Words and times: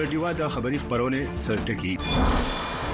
د 0.00 0.04
ډیوا 0.10 0.28
د 0.36 0.46
خبری 0.52 0.78
خبرونه 0.82 1.18
سرټکی 1.46 1.90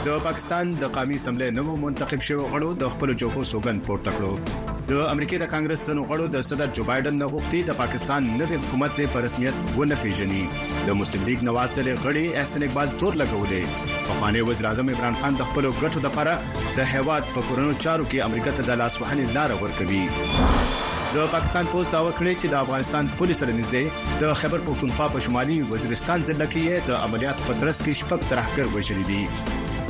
د 0.06 0.16
پاکستان 0.26 0.70
د 0.82 0.88
قامي 0.96 1.16
سملې 1.24 1.48
نوو 1.58 1.74
منتخب 1.82 2.22
شوی 2.28 2.46
غړو 2.54 2.70
د 2.82 2.88
خپل 2.94 3.10
جوکو 3.22 3.42
سوګند 3.52 3.84
پورته 3.88 4.14
کړو 4.16 4.88
د 4.90 5.04
امریکای 5.12 5.38
د 5.42 5.46
کانګرس 5.52 5.84
سنو 5.90 6.06
غړو 6.10 6.26
د 6.36 6.42
صدر 6.48 6.72
جو 6.78 6.86
بایدن 6.90 7.14
نه 7.22 7.28
غوښتي 7.34 7.60
د 7.68 7.78
پاکستان 7.82 8.26
نوې 8.40 8.58
حکومت 8.64 8.98
له 9.00 9.22
رسمیت 9.26 9.60
ونه 9.76 9.98
پیژني 10.02 10.40
د 10.88 10.98
مسلم 11.02 11.26
لیگ 11.30 11.44
نواز 11.50 11.74
تل 11.78 11.90
غړي 12.04 12.24
احسن 12.42 12.64
اقبال 12.68 12.96
تور 13.02 13.20
لګولې 13.20 14.00
افغاني 14.16 14.42
وزیر 14.48 14.68
اعظم 14.72 14.90
عمران 14.96 15.20
خان 15.22 15.38
د 15.42 15.48
خپل 15.52 15.70
غټو 15.78 16.02
د 16.02 16.08
لپاره 16.08 16.66
د 16.80 16.90
هیواد 16.94 17.30
په 17.36 17.46
کورونو 17.52 17.78
چارو 17.86 18.08
کې 18.10 18.30
امریکا 18.30 18.56
ته 18.58 18.68
د 18.72 18.82
لاس 18.82 18.98
وهنې 19.02 19.38
لار 19.38 19.56
ورکوي 19.62 20.75
د 21.16 21.20
پاکستان 21.34 21.66
پوسټ 21.72 21.92
دا 21.96 22.00
وکړي 22.06 22.32
چې 22.40 22.46
د 22.52 22.54
افغانستان 22.64 23.06
پولیس 23.18 23.38
سره 23.42 23.52
نږدې 23.58 24.18
د 24.22 24.32
خبر 24.40 24.64
پښتونخوا 24.64 25.04
په 25.14 25.20
شمالي 25.26 25.54
وزیرستان 25.68 26.24
ځل 26.28 26.40
کې 26.40 26.88
د 26.88 26.98
عملیات 27.06 27.38
په 27.44 27.54
ترڅ 27.60 27.76
کې 27.84 28.00
شپږ 28.00 28.26
ترهګر 28.32 28.72
وژل 28.74 29.00
دي 29.10 29.20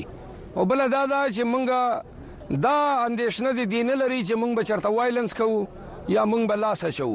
او 0.57 0.65
بل 0.65 0.79
دا 0.91 1.05
دا 1.05 1.21
چې 1.35 1.43
مونږه 1.51 2.03
دا 2.65 3.05
اندیشنه 3.07 3.51
دي 3.57 3.65
دین 3.73 3.89
لري 4.01 4.19
چې 4.27 4.33
مونږ 4.41 4.51
به 4.57 4.63
چرته 4.69 4.89
وایلنس 4.95 5.33
کوو 5.41 5.59
یا 6.15 6.23
مونږ 6.31 6.43
به 6.49 6.55
لاس 6.63 6.83
اچو 6.89 7.11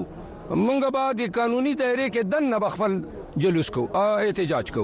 مونږ 0.67 0.81
به 0.97 1.05
د 1.21 1.33
قانوني 1.39 1.75
دایره 1.83 2.09
کې 2.15 2.23
دن 2.35 2.45
نه 2.55 2.59
بخفل 2.65 2.93
जुलूस 3.39 3.69
को 3.77 3.83
एहतजाज 4.25 4.71
को 4.77 4.83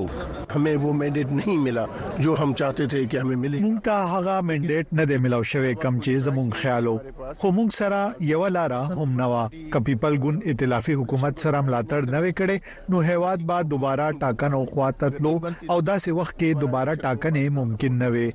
हमें 0.52 0.74
वो 0.82 0.92
मैंडेट 0.92 1.30
नहीं 1.30 1.56
मिला 1.58 1.84
जो 2.20 2.34
हम 2.36 2.52
चाहते 2.60 2.86
थे 2.86 3.04
कि 3.06 3.16
हमें 3.16 3.36
मिले 3.42 3.58
مونږ 3.64 3.78
ته 3.88 4.08
هغه 4.14 4.34
منډیټ 4.48 4.86
نه 4.98 5.04
دی 5.10 5.16
ملو 5.24 5.42
شوی 5.52 5.72
کم 5.84 5.94
چې 6.04 6.24
زمونږ 6.26 6.50
خیالو 6.62 6.94
خو 7.40 7.46
مونږ 7.58 7.70
سره 7.80 8.00
یو 8.32 8.42
لارا 8.56 8.82
هم 8.98 9.08
نوا 9.22 9.42
ک 9.52 9.74
پیپل 9.88 10.14
ګون 10.24 10.36
ائتلافي 10.52 10.94
حکومت 11.02 11.34
سره 11.44 11.60
ملاتړ 11.66 12.00
نه 12.14 12.18
وکړي 12.24 12.58
نو 12.94 13.00
هیواد 13.10 13.46
با 13.52 13.60
دوباره 13.74 14.08
ټاکنو 14.24 14.60
خواته 14.72 15.08
تلو 15.18 15.34
او 15.70 15.76
داسې 15.80 16.10
وخت 16.20 16.34
کې 16.40 16.60
دوباره 16.60 16.94
ټاکنې 17.04 17.44
ممکن 17.60 18.02
نه 18.02 18.08
وي 18.14 18.28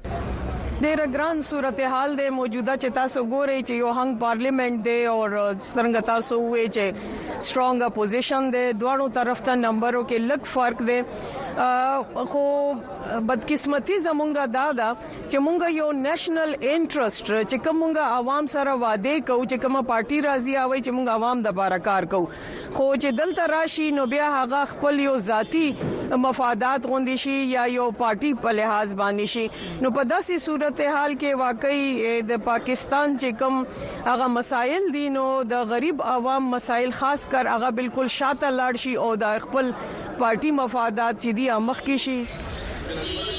ډیر 0.84 1.00
ګران 1.14 1.40
صورتحال 1.48 2.14
د 2.20 2.24
موجوده 2.38 2.74
چې 2.82 2.94
تاسو 2.96 3.22
ګورئ 3.34 3.60
چې 3.68 3.76
یو 3.82 3.92
هنګ 3.98 4.18
پارلیمنت 4.24 4.82
دی 4.88 4.96
او 5.12 5.20
څنګه 5.28 6.02
تاسو 6.10 6.40
وې 6.40 6.74
چې 6.78 7.46
سترونګ 7.50 7.86
اپوزیشن 7.86 8.50
دی 8.56 8.64
دوه 8.82 9.08
طرف 9.18 9.44
ته 9.50 9.56
نمبرو 9.62 10.02
کې 10.10 10.28
لږ 10.32 10.52
فرق 10.56 10.84
دی 10.90 10.98
خو 12.32 12.42
بدقسمتي 13.30 14.00
زمونږه 14.08 14.52
دا 14.58 14.66
دا 14.82 14.90
چې 14.98 15.46
مونږ 15.48 15.78
یو 15.78 15.86
نېشنل 16.02 16.52
انټرست 16.60 17.24
چې 17.30 17.64
کومه 17.70 18.10
عوام 18.18 18.52
سره 18.56 18.76
وعده 18.84 19.24
کوو 19.32 19.46
چې 19.46 19.64
کومه 19.66 19.86
پارټي 19.94 20.22
راضي 20.28 20.58
اوي 20.66 20.82
چې 20.82 20.98
مونږ 20.98 21.16
عوام 21.20 21.46
د 21.48 21.58
بارکار 21.62 22.10
کوو 22.16 22.30
خو 22.34 22.90
چې 22.90 23.20
دلته 23.22 23.48
راشي 23.54 23.88
نو 24.02 24.08
بیا 24.18 24.28
هغه 24.36 24.62
خپل 24.76 25.02
یو 25.08 25.16
ذاتی 25.32 25.64
مفادات 26.28 26.90
غوندي 26.94 27.18
شي 27.26 27.38
یا 27.54 27.66
یو 27.78 27.90
پارټي 28.06 28.44
په 28.46 28.56
لحاظ 28.62 28.96
باندې 29.06 29.36
شي 29.38 29.48
نو 29.88 29.94
په 30.00 30.10
داسې 30.16 30.46
صورت 30.50 30.64
صورتحال 30.66 31.14
کې 31.22 31.32
واقعي 31.40 32.14
د 32.30 32.38
پاکستان 32.46 33.14
چې 33.22 33.30
کوم 33.42 33.58
هغه 34.08 34.30
مسایل 34.38 34.88
دي 34.96 35.04
نو 35.18 35.26
د 35.52 35.68
غریب 35.74 36.02
عوام 36.14 36.50
مسایل 36.56 36.96
خاص 37.02 37.26
کر 37.36 37.52
هغه 37.54 37.70
بالکل 37.82 38.12
شاته 38.18 38.52
لاړ 38.60 38.82
شي 38.86 38.96
او 39.06 39.12
د 39.26 39.40
خپل 39.46 39.72
پارټي 40.20 40.56
مفادات 40.64 41.14
چې 41.24 41.30
دي 41.38 41.46
مخ 41.70 41.86
کې 41.90 42.04
شي 42.08 43.34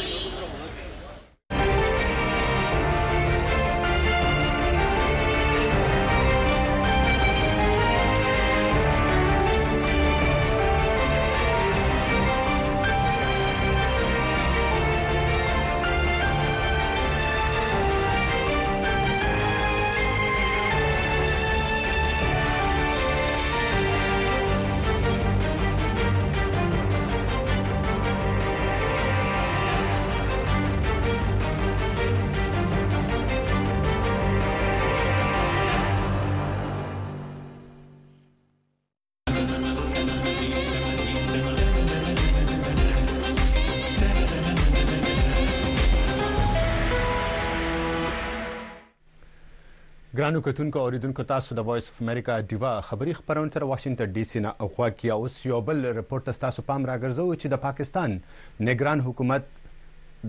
ګرانو 50.26 50.40
کتونکو 50.43 50.78
اوریدونکو 50.81 51.23
تاسو 51.31 51.55
د 51.56 51.67
وایس 51.67 51.88
اف 51.90 52.00
امریکا 52.02 52.37
دیوا 52.50 52.70
خبری 52.87 53.12
خبرونه 53.17 53.50
تر 53.56 53.64
واشنگټن 53.70 54.12
ډي 54.14 54.23
سي 54.31 54.40
نه 54.46 54.52
اغوا 54.67 54.87
کی 55.02 55.11
او 55.17 55.26
سیوبل 55.34 55.84
رپورټ 55.99 56.32
تاسو 56.44 56.62
پام 56.70 56.87
راګرځو 56.90 57.34
چې 57.43 57.49
د 57.52 57.61
پاکستان 57.67 58.17
نگران 58.69 59.02
حکومت 59.08 59.44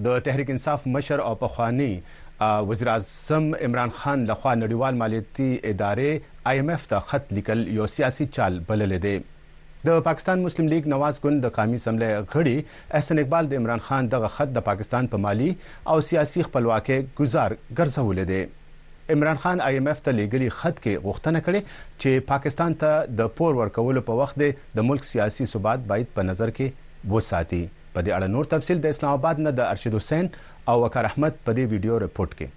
د 0.07 0.17
تحریک 0.27 0.49
انصاف 0.55 0.85
مشر 0.97 1.23
او 1.29 1.31
پخوانی 1.45 1.87
وزیر 2.73 2.87
اعظم 2.95 3.47
عمران 3.69 3.95
خان 4.01 4.27
لخوا 4.27 4.53
نړیوال 4.65 4.99
مالیاتي 4.99 5.49
ادارې 5.57 6.29
آی 6.53 6.61
ام 6.65 6.69
اف 6.75 6.85
ته 6.93 7.09
خط 7.13 7.33
لیکل 7.39 7.65
یو 7.79 7.87
سیاسي 7.95 8.29
چال 8.39 8.61
بلل 8.69 8.95
دی 9.07 9.15
د 9.89 9.99
پاکستان 10.09 10.45
مسلم 10.49 10.67
لیگ 10.75 10.91
نواز 10.95 11.21
ګوند 11.25 11.45
د 11.47 11.55
قامي 11.57 11.81
سملې 11.87 12.29
غړي 12.35 12.77
احسن 13.01 13.25
اقبال 13.25 13.51
د 13.55 13.63
عمران 13.63 13.85
خان 13.89 14.11
دغه 14.17 14.31
خط 14.37 14.53
د 14.61 14.67
پاکستان 14.71 15.11
په 15.15 15.23
مالی 15.27 15.49
او 15.51 15.99
سیاسي 16.11 16.47
خپلواکۍ 16.51 17.13
گزار 17.23 17.59
ګرځولې 17.61 18.35
دی 18.35 18.41
عمران 19.13 19.35
خان 19.41 19.61
آی 19.65 19.73
ایم 19.73 19.87
ایف 19.87 19.99
ته 20.07 20.11
لیګلی 20.17 20.47
خط 20.61 20.79
کې 20.85 21.03
غوښتنه 21.05 21.41
کړې 21.45 21.77
چې 22.01 22.23
پاکستان 22.31 22.73
ته 22.83 23.05
د 23.21 23.29
پور 23.39 23.53
ورکولو 23.61 24.03
په 24.09 24.17
وخت 24.23 24.41
د 24.79 24.87
ملک 24.89 25.07
سیاسي 25.11 25.47
ثبات 25.53 25.85
باید 25.93 26.11
په 26.19 26.27
نظر 26.31 26.51
کې 26.59 27.13
وساتي 27.15 27.61
په 27.95 28.07
دې 28.07 28.11
اړه 28.17 28.33
نور 28.35 28.51
تفصيل 28.57 28.83
د 28.87 28.95
اسلام 28.97 29.15
آباد 29.21 29.43
نه 29.45 29.55
د 29.63 29.69
ارشد 29.77 29.99
حسین 30.01 30.31
او 30.71 30.77
وقار 30.85 31.11
احمد 31.11 31.39
په 31.49 31.57
دې 31.57 31.65
ویډیو 31.73 32.01
رپورت 32.05 32.35
کې 32.37 32.56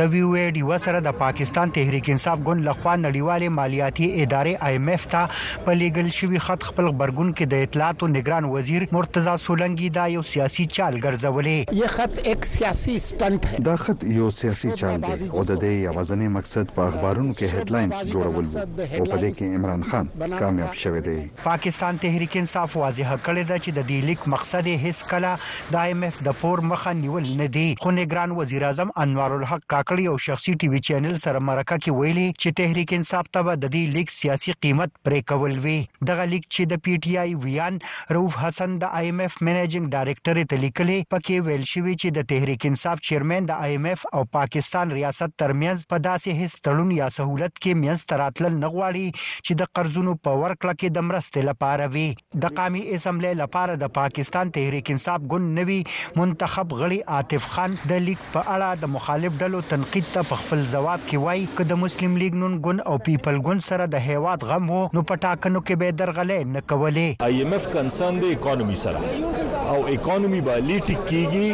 د 0.00 0.04
وی 0.12 0.20
وی 0.32 0.42
ډي 0.56 0.62
وسره 0.68 1.00
د 1.06 1.14
پاکستان 1.20 1.72
تحریک 1.78 2.06
انصاف 2.12 2.38
ګوند 2.50 2.66
لخوا 2.66 2.92
نړیوالې 2.98 3.54
مالیاتي 3.56 4.06
ادارې 4.12 4.68
آی 4.68 4.76
ایم 4.76 4.86
ایف 4.92 5.02
ته 5.14 5.24
په 5.66 5.74
لیګل 5.80 6.06
شوی 6.18 6.38
خط 6.44 6.62
خپل 6.68 6.86
خبرګون 6.90 7.32
کې 7.32 7.50
د 7.54 7.66
اطلاعات 7.66 8.04
او 8.06 8.08
نگران 8.12 8.46
وزیر 8.52 8.86
مرتضی 8.96 9.34
سولنګي 9.46 9.90
دا 9.98 10.04
یو 10.12 10.22
سیاسي 10.28 10.66
چال 10.78 10.96
ګرځولې 11.06 11.80
یو 11.80 11.90
خط 11.96 12.18
ایک 12.32 12.48
سیاسي 12.52 12.94
سټنټ 13.08 13.50
ہے 13.52 13.62
دا 13.66 13.74
خط 13.82 14.04
یو 14.20 14.30
سیاسي 14.38 14.70
چال 14.82 15.04
دی 15.06 15.10
او 15.10 15.42
د 15.50 15.50
دې 15.50 15.74
یوازنې 15.88 16.36
مقصد 16.38 16.72
په 16.78 16.88
اخبارونو 16.92 17.34
کې 17.40 17.52
هډلاینز 17.56 18.14
جوړول 18.14 18.50
او 18.62 19.04
په 19.10 19.20
دې 19.24 19.36
کې 19.36 19.60
عمران 19.60 19.86
خان 19.92 20.40
کامیاب 20.44 20.80
شوه 20.84 21.04
دی 21.10 21.18
پاکستان 21.44 22.00
تحریک 22.06 22.38
انصاف 22.44 22.78
واضح 22.86 23.14
کړی 23.28 23.52
دی 23.52 23.60
چې 23.60 23.80
د 23.82 23.88
دې 23.90 24.08
لیک 24.10 24.26
مقصد 24.38 24.72
هیڅ 24.86 25.04
کله 25.14 25.36
د 25.78 25.78
ایم 25.84 26.08
ایف 26.10 26.22
د 26.32 26.40
پور 26.46 26.64
مخه 26.72 26.96
نیول 27.04 27.30
نه 27.44 27.52
دی 27.60 27.68
خو 27.86 27.94
نگران 28.00 28.36
وزیر 28.42 28.66
اعظم 28.72 28.96
انوار 29.06 29.38
الحق 29.40 29.62
کاکړ 29.68 29.88
کړی 29.90 30.04
او 30.12 30.18
شخصي 30.24 30.52
ټي 30.62 30.68
وي 30.72 30.80
چینل 30.86 31.14
سره 31.22 31.38
مرکه 31.44 31.76
کې 31.84 32.00
ویلي 32.00 32.26
چې 32.30 32.56
تحریک 32.58 32.92
انصاف 32.96 33.28
ته 33.36 33.44
به 33.46 33.54
د 33.62 33.70
دې 33.74 33.94
لیک 33.94 34.12
سیاسي 34.16 34.52
قیمت 34.66 34.92
پرې 35.06 35.30
کول 35.30 35.56
وی 35.64 35.72
دغه 36.10 36.26
لیک 36.32 36.44
چې 36.50 36.68
د 36.72 36.82
پی 36.84 36.92
ټ 36.96 37.22
آی 37.22 37.32
ویان 37.44 37.80
روف 38.16 38.36
حسن 38.42 38.76
د 38.84 38.92
آی 38.98 39.08
ایم 39.08 39.22
اف 39.24 39.38
منیجینګ 39.40 39.86
ډایریکټر 39.96 40.40
ته 40.52 40.62
لیکلي 40.64 40.98
پکې 41.14 41.46
ویل 41.48 41.64
شوی 41.70 41.94
چې 42.02 42.14
د 42.18 42.28
تحریک 42.34 42.66
انصاف 42.70 43.02
چیرمن 43.08 43.48
د 43.50 43.64
آی 43.66 43.72
ایم 43.78 43.88
اف 43.94 44.04
او 44.18 44.20
پاکستان 44.38 44.94
ریاست 44.98 45.34
ترمیز 45.44 45.82
په 45.94 46.02
داسې 46.06 46.38
هیڅ 46.42 46.54
تړون 46.68 46.94
یا 46.98 47.08
سہولت 47.16 47.56
کې 47.58 47.82
میانس 47.84 48.06
تراتل 48.14 48.48
نغواړي 48.48 49.24
چې 49.24 49.60
د 49.64 49.70
قرضونو 49.80 50.16
په 50.28 50.36
ورکړه 50.44 50.80
کې 50.82 50.98
د 51.00 51.06
مرستې 51.08 51.50
لپاره 51.50 51.90
وي 51.96 52.06
د 52.46 52.56
قامي 52.62 52.84
اسمبلی 53.00 53.34
لپاره 53.42 53.78
د 53.86 53.92
پاکستان 53.98 54.54
تحریک 54.60 54.94
انصاف 54.96 55.26
ګوند 55.34 55.52
نوي 55.60 55.80
منتخب 56.22 56.78
غړي 56.84 57.12
عاطف 57.18 57.52
خان 57.58 57.78
د 57.94 58.02
لیک 58.08 58.24
په 58.38 58.46
اړه 58.46 58.86
د 58.86 58.94
مخالف 58.96 59.44
ډلو 59.44 59.66
تنقید 59.70 60.04
ته 60.12 60.20
په 60.28 60.36
خپل 60.40 60.62
جواب 60.70 61.00
کې 61.08 61.18
وایي 61.24 61.42
چې 61.56 61.64
د 61.72 61.78
مسلم 61.82 62.12
لیگ 62.22 62.32
نون 62.40 62.54
ګوند 62.64 62.80
او 62.92 62.94
پیپل 63.08 63.36
ګوند 63.48 63.60
سره 63.68 63.84
د 63.94 64.06
هیواد 64.08 64.40
غم 64.48 64.64
وو 64.72 64.80
نو 64.96 65.00
په 65.10 65.14
ټاکنو 65.26 65.60
کې 65.66 65.74
به 65.82 65.88
درغلې 65.98 66.38
نه 66.54 66.60
کولې 66.70 67.08
آی 67.26 67.34
ایم 67.42 67.52
اف 67.58 67.64
کنسرن 67.74 68.14
د 68.24 68.32
اکانومي 68.38 68.76
سره 68.84 68.98
او 69.74 69.78
اکانومي 69.94 70.40
به 70.50 70.54
لیټ 70.70 70.88
کیږي 71.12 71.48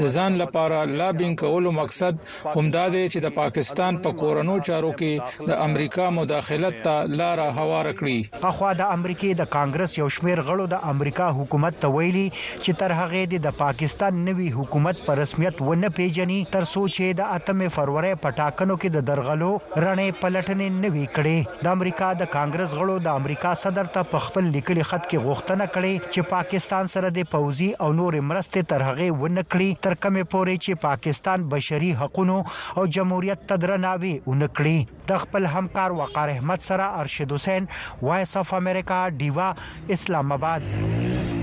د 0.02 0.12
ځان 0.16 0.38
لپاره 0.42 0.82
لابینګ 0.92 1.36
کولو 1.44 1.74
مقصد 1.80 2.20
همدا 2.56 2.86
دی 2.96 3.04
چې 3.08 3.26
د 3.28 3.34
پاکستان 3.40 4.00
په 4.08 4.18
کورونو 4.24 4.58
چارو 4.70 4.92
کې 5.02 5.48
د 5.52 5.60
امریکا 5.68 6.10
مداخلت 6.20 6.80
ته 6.88 7.10
لار 7.22 7.44
هوار 7.48 7.92
کړی 7.92 8.44
اخوا 8.52 8.74
د 8.82 8.94
امریکای 8.98 9.34
د 9.42 9.50
کانګرس 9.58 9.98
یو 10.02 10.12
شمیر 10.18 10.44
غړو 10.48 10.70
د 10.76 10.80
امریکا 10.96 11.04
امریکا 11.06 11.26
حکومت 11.38 11.74
ته 11.82 11.88
ویلي 11.94 12.22
چې 12.36 12.76
تر 12.78 12.92
هغه 13.00 13.40
د 13.42 13.50
پاکستان 13.58 14.16
نوي 14.28 14.46
حکومت 14.54 15.02
په 15.08 15.14
رسمیت 15.18 15.60
ونه 15.66 15.90
پیژني 15.98 16.38
تر 16.54 16.64
څو 16.70 16.80
چې 16.94 17.18
د 17.20 17.28
اتمه 17.34 17.68
فروری 17.74 18.10
په 18.24 18.34
ټاکنو 18.40 18.76
کې 18.80 18.94
د 18.94 19.04
درغلو 19.10 19.50
رڼې 19.56 20.18
پلټنې 20.22 20.80
نه 20.84 20.90
وي 20.94 21.04
کړې 21.12 21.62
د 21.66 21.70
امریکا 21.80 22.08
د 22.22 22.28
کانګرس 22.32 22.74
غړو 22.80 22.96
د 23.04 23.20
امریکا 23.22 23.52
صدر 23.60 23.90
ته 23.98 24.08
په 24.14 24.22
خپل 24.26 24.48
لیکلي 24.56 24.86
خط 24.90 25.06
کې 25.12 25.26
غوښتنه 25.28 25.68
کړې 25.76 26.08
چې 26.08 26.32
پاکستان 26.34 26.90
سره 26.94 27.12
د 27.20 27.30
پوزي 27.36 27.70
او 27.86 27.92
نور 28.00 28.18
مرستې 28.32 28.68
تر 28.74 28.86
هغه 28.88 29.10
ونه 29.22 29.46
کړې 29.46 29.84
تر 29.88 29.96
کومه 30.06 30.26
پورې 30.34 30.66
چې 30.66 30.82
پاکستان 30.88 31.48
بشري 31.54 31.92
حقوقو 32.02 32.14
او 32.26 32.84
جمهوریت 32.98 33.46
تدرناوي 33.54 34.12
ونکړي 34.18 35.06
د 35.12 35.22
خپل 35.26 35.48
همکار 35.54 35.96
وقار 36.02 36.36
احمد 36.36 36.68
سره 36.70 36.92
ارشد 37.06 37.38
حسین 37.38 37.72
وایس 38.10 38.36
اف 38.44 38.54
امریکا 38.62 39.02
دیوا 39.24 39.50
اسلام 39.98 40.38
آباد 40.40 40.70
Amen. 40.96 41.35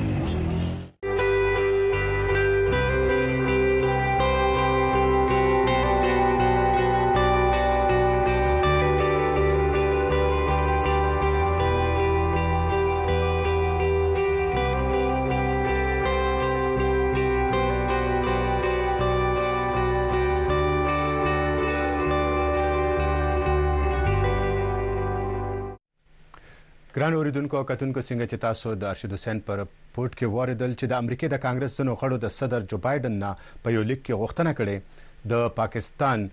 ګران 26.95 27.13
اوریدونکو 27.17 27.62
کتونکو 27.69 28.01
څنګه 28.07 28.25
چې 28.31 28.41
تاسو 28.41 28.71
د 28.81 28.88
ارشد 28.95 29.13
حسین 29.17 29.39
پر 29.45 29.62
پورت 29.93 30.15
کې 30.17 30.33
واردل 30.33 30.73
چې 30.79 30.89
د 30.91 31.00
امریکای 31.03 31.29
د 31.33 31.39
کانګرس 31.45 31.77
نو 31.88 31.93
خړو 32.01 32.17
د 32.25 32.33
صدر 32.35 32.65
جو 32.73 32.77
بایدن 32.83 33.15
نه 33.21 33.31
په 33.63 33.75
یو 33.75 33.85
لیک 33.91 34.01
کې 34.01 34.19
غوښتنه 34.23 34.51
کړې 34.59 35.31
د 35.31 35.47
پاکستان 35.62 36.25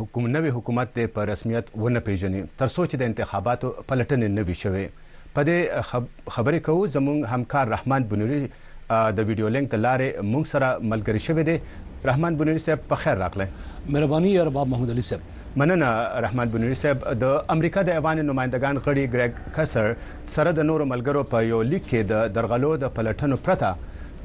حکومت 0.00 0.34
نوې 0.34 0.52
حکومت 0.56 0.92
د 0.98 1.08
پر 1.14 1.28
رسمیت 1.32 1.70
ونه 1.84 2.02
پیژني 2.10 2.42
تر 2.62 2.72
سوچ 2.74 2.96
د 3.04 3.08
انتخاباتو 3.12 3.70
پلټنې 3.78 4.34
نوي 4.40 4.56
شوې 4.64 5.32
په 5.38 5.46
دې 5.50 5.86
خبرې 5.92 6.64
کوو 6.68 6.82
زموږ 6.98 7.32
همکار 7.36 7.72
رحمان 7.76 8.08
بنوري 8.12 8.42
د 8.50 9.28
ویډیو 9.30 9.54
لینک 9.58 9.78
لارې 9.78 10.28
موږ 10.34 10.52
سره 10.52 10.92
ملګری 10.92 11.24
شوې 11.28 11.48
دي 11.50 12.12
رحمان 12.12 12.36
بنوري 12.42 12.64
صاحب 12.68 12.84
په 12.92 13.02
خیر 13.06 13.18
راغله 13.24 13.48
مهرباني 13.70 14.34
یا 14.36 14.46
رب 14.50 14.62
محمد 14.74 14.94
علي 14.98 15.06
صاحب 15.12 15.32
مننه 15.60 15.90
رحمان 16.24 16.46
بنوري 16.54 16.74
صاحب 16.82 16.98
د 17.22 17.36
امریکا 17.54 17.80
د 17.88 17.94
ایوان 18.00 18.18
نمائندگان 18.30 18.76
غړي 18.86 19.04
ګریګ 19.14 19.32
کسر 19.58 19.86
سره 20.34 20.50
د 20.58 20.66
نورو 20.70 20.84
ملګرو 20.92 21.22
په 21.30 21.38
یو 21.52 21.60
لیک 21.70 21.84
کې 21.90 22.00
د 22.12 22.28
درغلو 22.40 22.70
د 22.84 22.94
پلټنو 22.98 23.36
پرته 23.48 23.70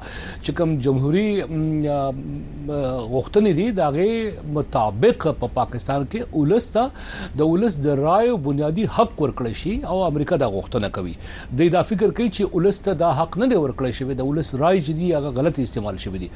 چې 0.44 0.52
کوم 0.60 0.76
جمهوریت 0.90 1.56
غوښتنې 1.86 3.62
دي 3.62 3.70
داغه 3.80 4.52
مطابق 4.60 5.28
په 5.32 5.54
پاکستان 5.64 6.06
کې 6.12 6.44
ولسته 6.44 7.34
د 7.44 7.52
ولس 7.56 7.82
د 7.90 7.98
رائے 8.06 8.36
بنیادی 8.52 8.88
حق 9.00 9.18
ورکړی 9.28 9.64
شي 9.64 9.80
او 9.96 10.04
امریکا 10.12 10.36
دا 10.36 10.48
غوښتنه 10.48 10.64
غوښتنه 10.66 10.90
کوي 10.98 11.14
د 11.60 11.74
دا 11.76 11.82
فکر 11.90 12.10
کوي 12.20 12.28
چې 12.30 12.58
ولست 12.58 12.90
دا 13.02 13.10
حق 13.20 13.38
نه 13.42 13.48
دی 13.52 13.58
ورکړی 13.64 13.92
شوی 14.00 14.16
د 14.22 14.28
ولست 14.30 14.56
رائے 14.64 14.80
جدي 14.88 15.10
هغه 15.16 15.32
غلط 15.40 15.60
استعمال 15.66 16.00
شوی 16.06 16.22
دی 16.24 16.30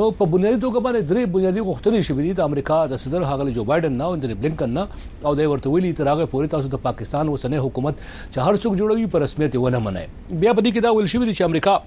نو 0.00 0.06
په 0.20 0.30
بنیادي 0.34 0.60
توګه 0.60 0.84
باندې 0.86 1.10
درې 1.10 1.34
بنیادي 1.38 1.64
غوښتنې 1.68 2.12
شوی 2.12 2.28
دي 2.28 2.36
د 2.42 2.48
امریکا 2.52 2.80
د 2.94 3.02
صدر 3.06 3.26
هغلی 3.32 3.56
جو 3.60 3.66
بایدن 3.72 3.98
نه 4.02 4.10
او 4.12 4.20
د 4.26 4.36
بلینکن 4.44 4.76
نه 4.80 4.86
او 5.24 5.34
د 5.42 5.50
ورته 5.54 5.74
ویلي 5.74 5.92
تر 6.02 6.12
هغه 6.14 6.30
پورې 6.34 6.54
تاسو 6.56 6.74
د 6.76 6.84
پاکستان 6.88 7.34
اوسنۍ 7.34 7.64
حکومت 7.68 8.00
چې 8.06 8.48
هر 8.48 8.62
څوک 8.62 8.80
جوړوي 8.80 9.12
پر 9.16 9.26
رسمیت 9.28 9.60
ونه 9.66 9.84
منای 9.90 10.08
بیا 10.16 10.56
په 10.56 10.64
دې 10.64 10.70
کې 10.74 10.88
دا 10.88 10.96
ویل 10.98 11.12
شوی 11.14 11.24
دی 11.32 11.36
چې 11.36 11.52
امریکا 11.52 11.78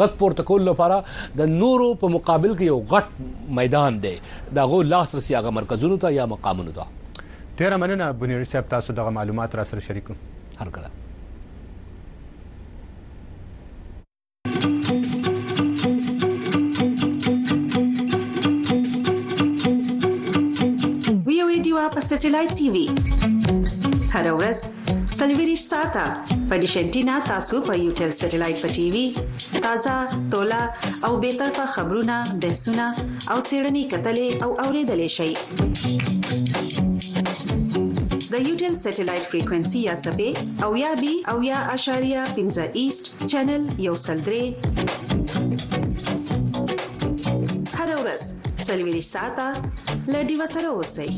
غد 0.02 0.18
پروتکول 0.24 0.66
لپاره 0.70 1.00
د 1.42 1.52
نورو 1.56 1.88
په 2.04 2.14
مقابل 2.18 2.56
کې 2.58 2.68
یو 2.72 2.78
غټ 2.92 3.56
میدان 3.62 4.00
دی 4.06 4.14
دا 4.60 4.68
غو 4.74 4.82
لاسرسي 4.92 5.38
هغه 5.40 5.56
مرکزونو 5.62 6.00
ته 6.06 6.12
یا 6.18 6.28
مقامونو 6.34 6.76
ته 6.78 7.26
ډیر 7.58 7.78
مننه 7.84 8.12
بنیر 8.24 8.46
صاحب 8.54 8.70
تاسو 8.76 8.98
دغه 9.02 9.18
معلومات 9.18 9.58
را 9.62 9.68
سره 9.72 9.88
شریکو 9.90 10.20
هر 10.62 10.72
کله 10.78 10.96
او 21.84 21.88
په 21.94 22.00
سټلایټ 22.10 22.50
ټي 22.58 22.66
وي 22.74 22.84
هر 24.14 24.26
ورځ 24.38 24.58
سلویریش 25.18 25.62
ساته 25.72 26.04
په 26.48 26.54
ډیشنټینا 26.62 27.16
تاسو 27.30 27.56
په 27.66 27.72
یو 27.82 27.90
ټل 28.00 28.10
سټلایټ 28.20 28.56
په 28.62 28.68
ټي 28.76 28.86
وي 28.94 29.04
تازه 29.66 29.96
ټولا 30.34 30.60
او 31.08 31.12
به 31.24 31.30
تر 31.40 31.50
په 31.58 31.64
خبرونه 31.74 32.16
بحثونه 32.44 32.86
او 33.30 33.38
سیړنی 33.48 33.82
کتلې 33.92 34.30
او 34.46 34.50
اوریدلې 34.64 35.10
شي 35.18 35.30
د 38.32 38.34
یوټل 38.48 38.74
سټلایټ 38.84 39.24
فریکوئنسي 39.34 39.80
یا 39.90 39.94
سپې 40.06 40.30
او 40.68 40.72
یا 40.84 40.92
بي 41.04 41.12
او 41.34 41.36
یا 41.50 41.58
اشاریه 41.76 42.22
15 42.40 42.80
ایست 42.84 43.02
چینل 43.30 43.62
یو 43.90 43.94
سل 44.08 44.18
درې 44.26 44.44
هر 47.78 47.88
ورځ 48.02 48.22
سلوي 48.68 48.90
رساته 49.00 49.46
لډي 50.14 50.34
وسره 50.42 50.70
اوسئ 50.74 51.10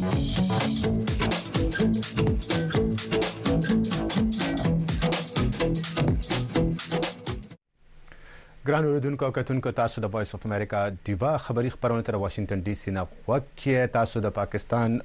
ګران 8.69 8.85
اوریدونکو 8.85 9.25
او 9.25 9.33
کتونکو 9.37 9.71
تاسو 9.77 10.01
د 10.05 10.11
وایس 10.15 10.35
اف 10.35 10.43
امریکا 10.47 10.81
دیوا 11.07 11.29
خبری 11.45 11.69
خبرونه 11.77 12.03
تر 12.09 12.15
واشنگټن 12.23 12.65
ډي 12.67 12.73
سي 12.81 12.91
نه 12.97 13.05
وکه 13.29 13.85
تاسو 13.95 14.21
د 14.27 14.33
پاکستان 14.39 14.97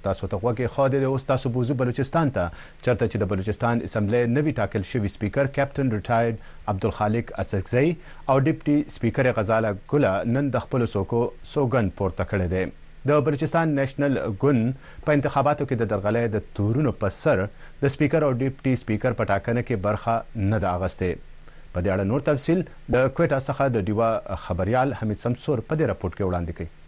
تاسو 0.08 0.30
ته 0.34 0.40
وکه 0.48 0.72
خو 0.76 0.88
د 0.96 1.06
اوس 1.12 1.28
تاسو 1.34 1.52
بوزو 1.60 1.76
بلوچستان 1.86 2.32
ته 2.40 2.48
چرته 2.58 3.04
چې 3.06 3.26
د 3.26 3.30
بلوچستان 3.36 3.84
اسمبلی 3.90 4.22
نوی 4.40 4.56
ټاکل 4.60 4.88
شوی 4.92 5.14
سپیکر 5.16 5.52
کیپټن 5.58 5.94
ریټایرډ 6.00 6.68
عبدالخالق 6.74 7.36
اسکزی 7.44 7.84
او 7.88 8.42
ډیپټي 8.44 8.98
سپیکر 8.98 9.32
غزاله 9.40 9.76
ګله 9.94 10.34
نن 10.36 10.50
د 10.56 10.66
خپل 10.68 10.88
سوکو 10.98 11.24
سوګن 11.54 11.96
پورته 12.02 12.32
کړی 12.34 12.54
دی 12.56 12.68
د 13.10 13.16
بلوچستان 13.26 13.70
نېشنل 13.76 14.14
ګوند 14.42 14.90
په 15.06 15.14
انتخاباتو 15.18 15.64
کې 15.68 15.78
د 15.78 15.88
درغلې 15.92 16.22
د 16.34 16.42
تورونو 16.58 16.92
په 17.00 17.10
سر 17.20 17.40
د 17.82 17.92
سپیکر 17.94 18.26
او 18.26 18.30
ډیپټي 18.42 18.74
سپیکر 18.82 19.16
په 19.20 19.28
ټاکنه 19.30 19.64
کې 19.68 19.80
برخه 19.86 20.44
نه 20.52 20.60
دا 20.66 20.74
اغسته 20.78 21.08
په 21.14 21.82
دې 21.86 21.88
اړه 21.94 22.08
نور 22.12 22.26
تفصيل 22.30 22.62
د 22.94 23.08
کوټا 23.16 23.40
څخه 23.48 23.74
د 23.78 23.86
ډیوا 23.90 24.12
خبريال 24.46 24.94
حمید 25.02 25.22
سمسور 25.26 25.64
په 25.68 25.80
دې 25.80 25.90
راپورټ 25.92 26.16
کې 26.16 26.28
وړاندې 26.28 26.56
کړي 26.60 26.81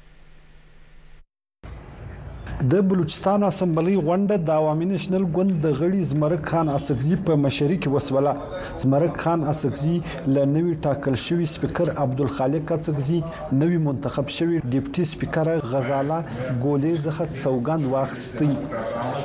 د 2.63 2.81
بلوچستان 2.89 3.43
اسمبلی 3.45 3.95
غونډه 4.05 4.37
د 4.49 4.51
عوامي 4.61 4.85
نېشنل 4.91 5.25
ګوند 5.37 5.53
د 5.65 5.73
غړي 5.79 6.03
زمرک 6.11 6.43
خان 6.51 6.69
اسکزي 6.75 7.17
په 7.31 7.37
مشرۍ 7.45 7.79
کې 7.79 7.95
وسوله 7.95 8.83
زمرک 8.83 9.17
خان 9.23 9.43
اسکزي 9.53 9.95
له 10.35 10.45
نوي 10.53 10.75
ټاکل 10.87 11.17
شوی 11.25 11.47
سپیکر 11.53 11.91
عبدالخالق 12.05 12.71
اسکزي 12.77 13.19
نوي 13.63 13.79
منتخب 13.87 14.29
شوی 14.37 14.59
ډیپټي 14.59 15.09
سپیکر 15.15 15.51
غزاله 15.73 16.19
ګولې 16.29 17.01
زخه 17.09 17.27
سوګند 17.43 17.91
واخستي 17.97 18.51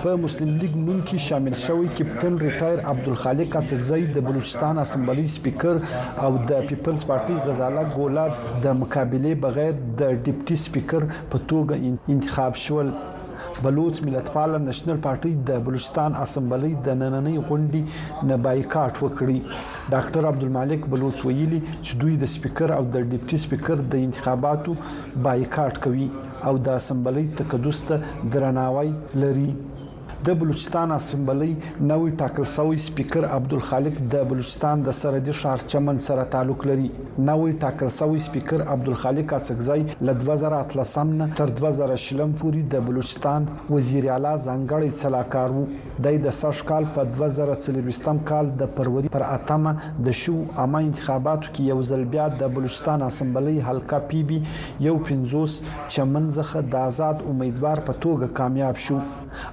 په 0.07 0.15
مسلم 0.25 0.57
لیگ 0.63 0.81
نون 0.87 0.97
کې 1.01 1.27
شامل 1.27 1.57
شوی 1.65 1.93
کیپټن 2.01 2.41
ریټایر 2.45 2.83
عبدالخالق 2.95 3.57
اسکزي 3.61 4.01
د 4.17 4.27
بلوچستان 4.29 4.83
اسمبلی 4.85 5.27
سپیکر 5.35 5.81
او 5.99 6.33
د 6.53 6.67
پیپلز 6.73 7.05
پارټي 7.13 7.51
غزاله 7.51 7.85
ګولا 7.95 8.27
د 8.67 8.81
مقابله 8.83 9.37
بغیر 9.47 9.79
د 10.03 10.21
ډیپټي 10.25 10.59
سپیکر 10.65 11.09
په 11.13 11.45
توګه 11.55 11.95
انتخاب 12.17 12.61
شول 12.65 12.91
بلوچ 13.63 14.01
ملتپال 14.07 14.53
نېشنل 14.65 14.99
پارټي 15.05 15.31
د 15.49 15.61
بلوچستان 15.69 16.13
اسمبلی 16.25 16.71
د 16.87 16.93
نننۍ 16.99 17.41
غونډې 17.49 18.27
نه 18.29 18.37
بایکاټ 18.45 19.01
وکړي 19.05 19.37
ډاکټر 19.95 20.27
عبدالمالک 20.33 20.87
بلوچ 20.93 21.17
ویلي 21.29 21.61
چې 21.85 21.91
دوی 22.03 22.15
د 22.21 22.25
سپیکر 22.35 22.75
او 22.77 22.83
د 22.95 23.01
ډیپټي 23.11 23.37
سپیکر 23.47 23.83
د 23.95 24.05
انتخاباتو 24.09 24.77
بایکاټ 25.27 25.83
کوي 25.87 26.07
او 26.51 26.55
د 26.69 26.79
اسمبلی 26.83 27.25
تقدس 27.41 27.83
ته 27.91 28.15
درناوی 28.37 28.89
لري 29.25 29.51
د 30.27 30.33
بلوچستان 30.39 30.91
اسمبلی 30.91 31.49
نوې 31.89 32.11
ټاکل 32.21 32.43
شوی 32.53 32.77
سپیکر 32.85 33.25
عبدالخالق 33.35 33.99
د 34.15 34.23
بلوچستان 34.31 34.81
د 34.87 34.95
سرحدي 35.01 35.35
شهر 35.41 35.61
چمن 35.73 36.01
سره 36.05 36.25
تعلق 36.33 36.65
لري 36.69 36.89
نوې 37.27 37.53
ټاکل 37.61 37.91
شوی 37.97 38.19
سپیکر 38.25 38.63
عبدالخالق 38.73 39.33
اڅکزای 39.37 39.85
ل 40.09 40.15
2013 40.23 41.05
نه 41.19 41.27
تر 41.41 41.53
2000 41.61 41.93
شلم 42.07 42.33
پورې 42.41 42.73
د 42.73 42.83
بلوچستان 42.89 43.45
وزیر 43.69 44.09
اعلی 44.15 44.33
ځنګړی 44.33 44.97
صلاحکار 45.03 45.55
وو 45.57 45.63
د 46.09 46.19
10 46.27 46.67
کال 46.73 46.89
په 46.99 47.07
2024 47.21 48.21
کال 48.33 48.51
د 48.63 48.73
پروري 48.81 49.13
پر 49.15 49.25
اتمه 49.29 49.73
د 50.09 50.17
شو 50.23 50.35
عامه 50.41 50.83
انتخاباتو 50.89 51.47
کې 51.55 51.71
یو 51.75 51.79
ځل 51.93 52.05
بیا 52.17 52.27
د 52.43 52.53
بلوچستان 52.59 53.07
اسمبلی 53.09 53.55
حلقه 53.69 54.03
پی 54.11 54.21
بي 54.33 54.43
یو 54.89 54.99
50 55.13 55.57
چمن 55.71 56.29
ځخه 56.39 56.67
د 56.75 56.77
آزاد 56.91 57.25
امیدوار 57.33 57.85
په 57.89 57.99
توګه 58.03 58.37
کامیاب 58.43 58.83
شو 58.89 59.01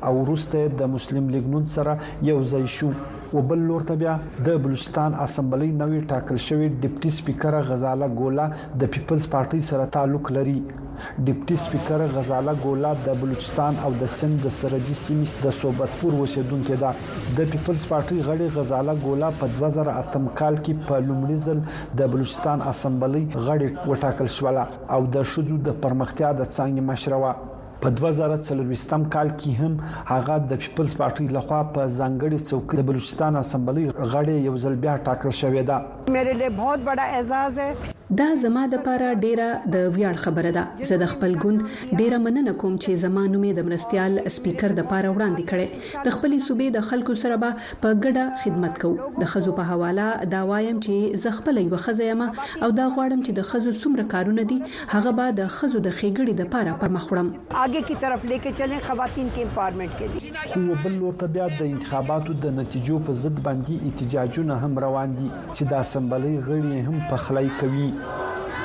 او 0.08 0.14
روس 0.26 0.50
ته 0.56 0.76
د 0.80 0.86
مسلم 0.96 1.28
لیگ 1.36 1.46
نون 1.54 1.64
سره 1.72 1.94
یو 2.30 2.40
ځای 2.52 2.66
شو 2.78 2.90
وبل 3.36 3.62
لور 3.68 3.84
ته 3.90 3.96
بیا 4.02 4.12
د 4.48 4.58
بلوچستان 4.64 5.14
اسمبلی 5.26 5.68
نوې 5.78 6.00
ټاکل 6.12 6.36
شوی 6.44 6.66
ډیپټي 6.84 7.10
سپیکر 7.20 7.56
غزاله 7.70 8.08
ګولا 8.20 8.46
د 8.82 8.92
پیپلز 8.96 9.26
پارټي 9.34 9.60
سره 9.70 9.88
تعلق 9.96 10.30
لري 10.36 10.54
ډیپټي 10.58 11.58
سپیکر 11.62 12.04
غزاله 12.14 12.54
ګولا 12.64 12.92
د 13.08 13.18
بلوچستان 13.22 13.80
او 13.88 13.90
د 14.02 14.12
سند 14.14 14.46
د 14.48 14.54
سرحدي 14.58 14.96
سیمې 15.00 15.44
د 15.48 15.56
صوبتپور 15.58 16.16
اوسیدونکو 16.20 16.78
ده 16.84 16.92
د 17.40 17.50
پیپلز 17.56 17.88
پارټي 17.94 18.20
غړي 18.28 18.48
غزاله 18.60 18.94
ګولا 19.04 19.32
په 19.42 19.58
2008 19.58 20.30
کال 20.42 20.62
کې 20.62 20.86
په 20.86 21.02
لومړي 21.10 21.42
ځل 21.48 22.00
د 22.02 22.12
بلوچستان 22.14 22.64
اسمبلی 22.72 23.24
غړي 23.34 23.92
وټاکل 23.92 24.32
شو 24.38 24.48
او 24.48 24.98
د 25.18 25.28
شذو 25.34 25.58
د 25.70 25.78
پرمختیا 25.86 26.32
د 26.42 26.48
څنګه 26.54 26.88
مشروع 26.92 27.54
په 27.80 27.88
2023م 28.00 29.02
کال 29.14 29.28
کې 29.40 29.52
هم 29.60 29.76
هغه 30.10 30.36
د 30.52 30.60
پیپلز 30.64 30.94
پارټي 31.00 31.28
لخوا 31.36 31.60
په 31.74 31.88
ځانګړي 31.98 32.38
څوکۍ 32.48 32.76
د 32.80 32.88
بلوچستان 32.90 33.36
اسمبلی 33.42 33.86
غړي 34.12 34.36
یو 34.48 34.56
ځل 34.64 34.78
بیا 34.86 34.96
ټاکل 35.08 35.36
شوې 35.40 35.62
ده 35.70 35.82
مېره 36.14 36.34
لپاره 36.34 36.56
बहुत 36.62 36.88
بڑا 36.90 37.04
اعزاز 37.16 37.58
ہے 37.64 37.70
دا 38.14 38.26
زما 38.40 38.60
د 38.72 38.78
پاره 38.86 39.06
ډیره 39.22 39.46
د 39.74 39.80
ویاړ 39.94 40.18
خبره 40.24 40.50
ده 40.56 40.84
زه 40.88 40.96
د 41.02 41.06
خپل 41.12 41.32
ګوند 41.44 41.62
ډیره 42.00 42.18
مننه 42.26 42.52
کوم 42.62 42.74
چې 42.82 42.98
زما 43.04 43.22
نوم 43.30 43.46
د 43.56 43.64
مرستيال 43.70 44.18
سپیکر 44.34 44.74
د 44.80 44.84
پاره 44.92 45.08
وړاندې 45.16 45.48
کړي 45.50 46.04
د 46.08 46.12
خپلې 46.16 46.38
صوبې 46.44 46.68
د 46.76 46.84
خلکو 46.90 47.16
سره 47.22 47.38
به 47.44 47.56
په 47.84 47.96
ګډه 48.04 48.42
خدمت 48.42 48.78
کوو 48.82 49.10
د 49.22 49.30
خزو 49.32 49.54
په 49.60 49.70
حواله 49.70 50.28
دا 50.34 50.42
وایم 50.50 50.78
چې 50.86 51.22
زه 51.24 51.32
خپل 51.38 51.58
یو 51.62 51.80
خزایم 51.86 52.22
او 52.26 52.28
دا 52.34 52.84
غواړم 52.92 53.24
چې 53.24 53.40
د 53.40 53.48
خزو 53.50 53.72
څومره 53.80 54.06
کارونه 54.14 54.46
دي 54.54 54.60
هغه 54.92 55.14
به 55.20 55.34
د 55.40 55.50
خزو 55.56 55.82
د 55.88 55.98
خېګړې 55.98 56.34
د 56.42 56.48
پاره 56.54 56.76
پر 56.84 56.94
مخ 56.98 57.08
وړم 57.10 57.32
اگے 57.64 57.84
کی 57.90 57.98
طرف 58.06 58.28
لیکې 58.30 58.62
چلیں 58.62 58.86
خواتین 58.86 59.34
کې 59.34 59.42
امپاورمنت 59.48 59.98
کې 60.04 60.54
کوم 60.54 60.70
بل 60.86 60.96
لور 61.02 61.18
طبيعت 61.26 61.58
د 61.64 61.74
انتخاباتو 61.74 62.38
د 62.46 62.56
نتیجو 62.62 63.02
په 63.10 63.20
ضد 63.26 63.44
باندې 63.50 63.92
احتجاجونه 63.92 64.62
هم 64.64 64.82
روان 64.88 65.18
دي 65.20 65.28
چې 65.34 65.74
د 65.76 65.78
اسمبلی 65.82 66.34
غړي 66.48 66.88
هم 66.88 67.04
په 67.12 67.22
خلای 67.28 67.54
کوي 67.60 67.92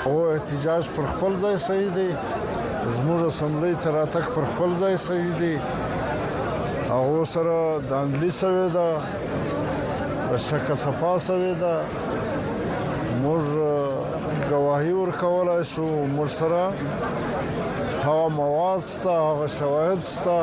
او 0.06 0.32
احتجاج 0.34 0.84
پر 0.96 1.04
خپل 1.12 1.32
ځای 1.42 1.58
صحیح 1.68 1.90
دی 1.96 2.12
زموږ 2.96 3.24
اسمبلی 3.26 3.76
تر 3.84 3.96
اتک 4.04 4.26
پر 4.36 4.44
خپل 4.52 4.70
ځای 4.82 4.96
صحیح 5.08 5.34
دی 5.40 5.56
او 6.96 7.04
سره 7.34 7.58
داندلی 7.90 8.32
سوي 8.38 8.68
دا 8.74 8.90
شکه 10.48 10.76
صفا 10.86 11.14
سوي 11.28 11.54
دا 11.64 11.76
موږ 13.24 13.44
گواهی 14.50 14.94
ورکولای 15.02 15.64
شو 15.74 15.86
موږ 16.16 16.30
سره 16.40 16.64
هغه 18.06 18.30
مواد 18.40 18.82
ستا 18.94 19.14
هغه 19.32 19.48
شواهد 19.60 20.00
ستا 20.14 20.40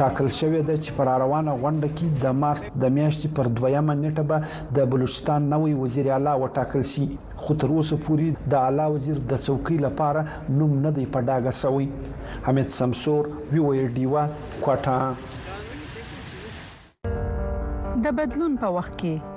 ټاکل 0.00 0.28
شوې 0.38 0.60
ده 0.68 0.74
چې 0.84 0.90
پر 0.98 1.08
روانه 1.22 1.54
غونډه 1.62 1.88
کې 1.96 2.06
د 2.26 2.36
مارچ 2.42 2.68
د 2.82 2.92
میاشتې 2.98 3.28
پر 3.38 3.48
دویمه 3.56 3.96
نیټه 4.02 4.22
به 4.30 4.70
د 4.78 4.86
بلوچستان 4.92 5.48
نوې 5.54 5.72
وزیر 5.80 6.06
اعلی 6.14 6.32
وټاکل 6.42 6.82
شي 6.92 7.04
خو 7.42 7.56
تر 7.64 7.74
اوسه 7.74 7.98
پورې 8.06 8.28
د 8.54 8.56
اعلی 8.68 8.86
وزیر 8.94 9.18
د 9.32 9.42
څوکۍ 9.46 9.76
لپاره 9.86 10.20
نوم 10.60 10.72
نه 10.86 10.92
دی 11.00 11.04
په 11.16 11.22
ډاګه 11.28 11.52
شوی 11.60 11.86
حمید 12.48 12.72
سمسور 12.76 13.28
وی 13.52 13.60
وی 13.66 13.84
ډیوا 13.98 14.24
کوټا 14.38 14.96
د 18.08 18.16
بدلون 18.22 18.56
په 18.64 18.72
وخت 18.78 18.96
کې 18.96 19.36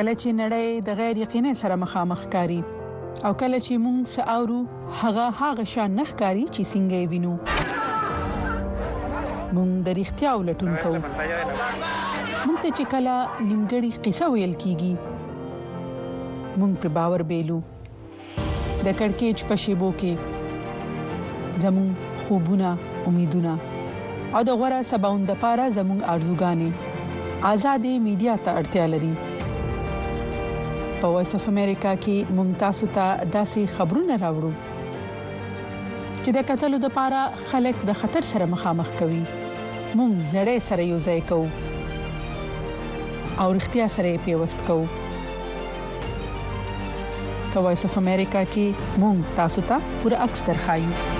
کله 0.00 0.16
چې 0.18 0.34
نړۍ 0.42 0.74
د 0.90 0.98
غیر 1.04 1.22
یقیني 1.26 1.54
سره 1.64 1.78
مخامخ 1.86 2.26
کاری 2.36 2.60
او 2.66 3.34
کله 3.44 3.62
چې 3.62 3.80
موږ 3.88 4.12
ساوو 4.18 4.60
هغه 5.00 5.30
هغه 5.42 5.70
شان 5.76 5.98
نخکاری 6.02 6.46
چې 6.52 6.70
څنګه 6.74 7.08
وینو 7.16 7.38
مونږ 9.56 9.70
د 9.86 9.88
اړتیا 9.96 10.30
ولټون 10.36 10.74
کوو 10.82 10.98
مونږ 12.46 12.58
ته 12.62 12.68
چې 12.76 12.84
کله 12.92 13.14
نیمګړی 13.48 13.90
قصه 14.04 14.26
ویل 14.34 14.52
کیږي 14.62 14.92
مونږ 16.58 16.72
پر 16.84 16.90
باور 16.98 17.22
بیلو 17.32 17.56
د 18.86 18.88
کڑکېچ 19.00 19.38
په 19.48 19.54
شیبو 19.62 19.88
کې 20.00 20.12
زمون 21.64 21.88
خوبونه 22.28 22.68
امیدونه 23.10 23.52
او 24.34 24.40
د 24.50 24.60
غوړه 24.60 24.78
سباوند 24.92 25.26
لپاره 25.34 25.64
زمون 25.80 26.00
ارزوګانی 26.12 26.70
آزادې 27.50 27.92
میډیا 28.06 28.34
ته 28.44 28.50
اړتیا 28.58 28.84
لري 28.94 29.14
په 31.02 31.06
وایس 31.14 31.34
اف 31.38 31.48
امریکا 31.56 31.92
کې 32.02 32.38
ممتاز 32.40 32.84
ته 32.96 33.06
داسې 33.36 33.76
خبرونه 33.78 34.16
راوړو 34.24 34.52
چې 36.24 36.30
د 36.40 36.48
قتل 36.52 36.72
لپاره 36.88 37.20
خلک 37.52 37.76
د 37.92 38.00
خطر 38.00 38.22
سره 38.32 38.44
مخامخ 38.56 38.90
کوي 39.02 39.20
مونږ 39.98 40.14
نړۍ 40.36 40.58
سره 40.68 40.82
یو 40.92 40.98
ځای 41.06 41.20
کوو 41.30 41.46
او 43.42 43.48
اړتیا 43.54 43.86
سره 43.96 44.18
پیوست 44.24 44.58
کوو 44.68 44.86
کوایس 47.54 47.84
اف 47.84 47.94
امریکا 48.02 48.42
کې 48.52 48.66
مونږ 49.04 49.18
تاسو 49.40 49.60
ته 49.72 49.76
پوره 50.02 50.18
اکثر 50.26 50.56
خایو 50.66 51.18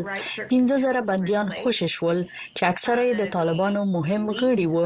15000 0.52 1.06
بنديان 1.14 1.50
خوش 1.62 1.80
شول 1.96 2.20
چې 2.60 2.64
اکثره 2.74 3.08
د 3.24 3.32
طالبانو 3.40 3.86
مهم 3.96 4.24
غړي 4.44 4.66
وو 4.76 4.86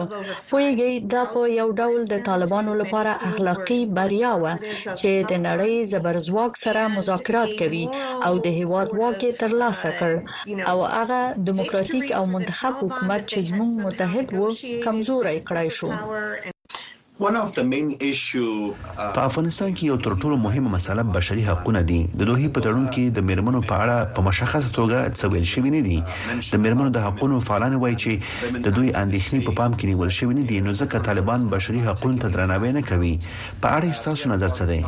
پویږي 0.52 0.94
دا 1.18 1.24
په 1.36 1.42
یو 1.60 1.70
ډول 1.82 2.02
د 2.16 2.24
طالبانو 2.32 2.72
لپاره 2.86 3.12
اخلاق 3.32 3.60
واقعي 3.64 3.84
بریا 3.98 4.34
وه 4.44 4.54
چې 5.00 5.12
د 5.30 5.32
نړۍ 5.48 5.76
زبرځواک 5.94 6.54
سره 6.66 6.82
مذاکرات 6.98 7.52
کوي 7.62 7.86
او 8.28 8.34
د 8.46 8.48
هیواد 8.60 8.88
واکې 9.00 9.30
ترلاسه 9.42 9.90
کړ 10.00 10.14
او 10.72 10.78
هغه 11.00 11.20
دیموکراتیک 11.48 12.08
او 12.18 12.24
منتخب 12.36 12.74
حکومت 12.84 13.22
چې 13.32 13.40
زموږ 13.50 13.72
متحد 13.86 14.28
وو 14.40 14.48
کمزوري 14.86 15.38
کړای 15.48 15.70
شو 15.78 15.90
Uh, 17.20 17.26
په 17.26 19.22
افغانستان 19.30 19.74
کې 19.78 19.84
یو 19.90 19.98
تر 20.06 20.14
ټولو 20.22 20.36
مهمه 20.46 20.70
مسله 20.76 21.02
بشري 21.18 21.44
حقونه 21.50 21.82
دي 21.92 21.98
د 22.20 22.22
دوه 22.30 22.42
په 22.56 22.60
تړون 22.66 22.86
کې 22.94 23.04
د 23.18 23.28
میرمنو 23.30 23.62
په 23.72 23.76
اړه 23.84 23.98
په 24.16 24.20
مشخصه 24.28 24.70
توګه 24.78 24.98
څه 25.18 25.24
ویل 25.32 25.48
شوی 25.54 25.70
نه 25.76 25.82
دي 25.88 25.98
د 26.54 26.64
میرمنو 26.64 26.90
د 26.98 27.06
حقونو 27.06 27.36
فعالان 27.48 27.74
وایي 27.82 27.98
چې 28.04 28.12
د 28.66 28.68
دوی 28.78 28.90
اندېښنې 29.04 29.40
په 29.48 29.52
پام 29.60 29.72
کې 29.78 29.86
نیول 29.92 30.10
شوی 30.20 30.34
نه 30.40 30.44
دي 30.50 30.58
نو 30.66 30.72
ځکه 30.82 31.06
طالبان 31.08 31.42
بشري 31.56 31.80
حقوقو 31.88 32.20
ته 32.22 32.28
درناوی 32.36 32.72
نه 32.78 32.84
کوي 32.90 33.14
په 33.62 33.68
اړه 33.78 33.90
تاسو 34.06 34.26
نظر 34.34 34.50
څه 34.58 34.64
دی 34.72 34.80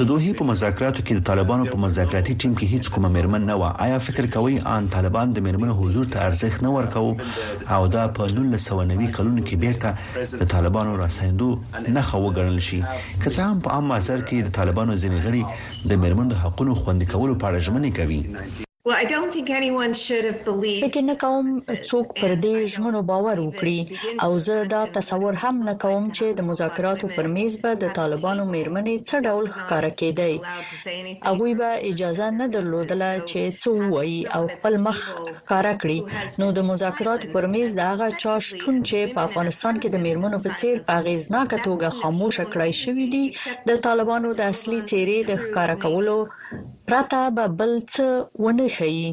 دوه 0.00 0.32
په 0.38 0.48
مذاکراتو 0.50 1.02
کې 1.06 1.18
د 1.18 1.24
طالبانو 1.28 1.66
په 1.74 1.80
مذاکراتي 1.84 2.34
ټیم 2.44 2.56
کې 2.60 2.72
هیڅ 2.76 2.90
کومه 2.94 3.10
مېرمن 3.16 3.46
نه 3.50 3.58
و 3.62 3.68
آیا 3.86 3.98
فکر 4.06 4.28
کوي 4.38 4.56
ان 4.74 4.88
طالبان 4.96 5.36
د 5.38 5.46
مېرمن 5.48 5.74
حضور 5.82 6.08
ته 6.16 6.24
ارزښت 6.30 6.66
نه 6.66 6.72
ورکاو 6.78 7.70
او 7.76 7.92
دا 7.96 8.08
په 8.18 8.30
1990 8.34 9.14
کلون 9.20 9.38
کې 9.44 9.62
بیرته 9.66 10.42
د 10.44 10.52
طالبانو 10.56 10.96
راستندو 11.04 11.50
نه 11.76 12.06
خو 12.10 12.24
وګڼل 12.26 12.66
شي 12.70 12.82
که 12.88 13.36
څه 13.36 13.48
هم 13.50 13.62
په 13.68 13.78
عام 13.78 13.92
اثر 14.00 14.26
کې 14.26 14.48
د 14.50 14.54
طالبانو 14.60 14.98
ځینې 15.02 15.30
غړي 15.30 15.88
د 15.94 16.04
مېرمن 16.04 16.34
د 16.36 16.42
حقونو 16.44 16.80
خوندي 16.84 17.12
کولو 17.16 17.38
په 17.38 17.46
اړه 17.54 17.64
ژمنې 17.70 17.90
کوي 18.02 18.22
فکر 18.84 21.00
نه 21.10 21.16
کوم 21.24 21.46
څوک 21.90 22.06
پر 22.20 22.30
دې 22.44 22.56
ژمنو 22.72 23.00
باور 23.10 23.36
وکړي 23.46 23.78
او 24.24 24.30
زه 24.46 24.56
دا 24.74 24.82
تصور 24.96 25.34
هم 25.42 25.54
نه 25.68 25.74
کوم 25.84 26.04
چې 26.16 26.24
د 26.40 26.42
مذاکراتو 26.48 27.06
پر 27.16 27.26
میز 27.34 27.54
به 27.66 27.70
د 27.82 27.92
طالبانو 27.98 28.44
میرمنې 28.54 28.96
څه 29.08 29.16
ډول 29.28 29.44
ښکارا 29.58 29.90
کېدی 30.00 30.34
هغه 31.28 31.52
به 31.60 31.68
اجازه 31.90 32.26
نه 32.40 32.46
درلودله 32.56 33.10
چې 33.30 33.40
څه 33.62 33.68
وایي 33.92 34.20
او 34.40 34.50
خپل 34.56 34.74
مخ 34.88 34.98
ښکارا 35.38 35.72
کړي 35.86 35.98
نو 36.44 36.50
د 36.58 36.68
مذاکراتو 36.72 37.32
پر 37.36 37.46
میز 37.54 37.74
دا 37.80 37.86
هغه 37.92 38.08
چا 38.24 38.36
شتون 38.48 38.82
چې 38.88 39.14
په 39.14 39.20
افغانستان 39.28 39.80
کې 39.80 39.88
د 39.94 39.96
میرمنو 40.08 40.42
په 40.48 40.58
څیر 40.64 40.82
په 40.90 40.98
غیزناکه 41.06 41.58
توګه 41.68 41.96
خاموش 42.02 42.40
کړای 42.42 42.72
شوې 42.82 43.06
دي 43.14 43.24
د 43.72 43.80
طالبانو 43.86 44.28
د 44.42 44.44
اصلي 44.50 44.78
څیرې 44.82 45.18
د 45.32 45.42
ښکارا 45.46 45.78
کولو 45.88 46.18
پرته 46.90 47.18
به 47.36 47.44
بل 47.58 47.72
څه 47.78 48.06
ونه 48.46 48.71
ښيي 48.76 49.06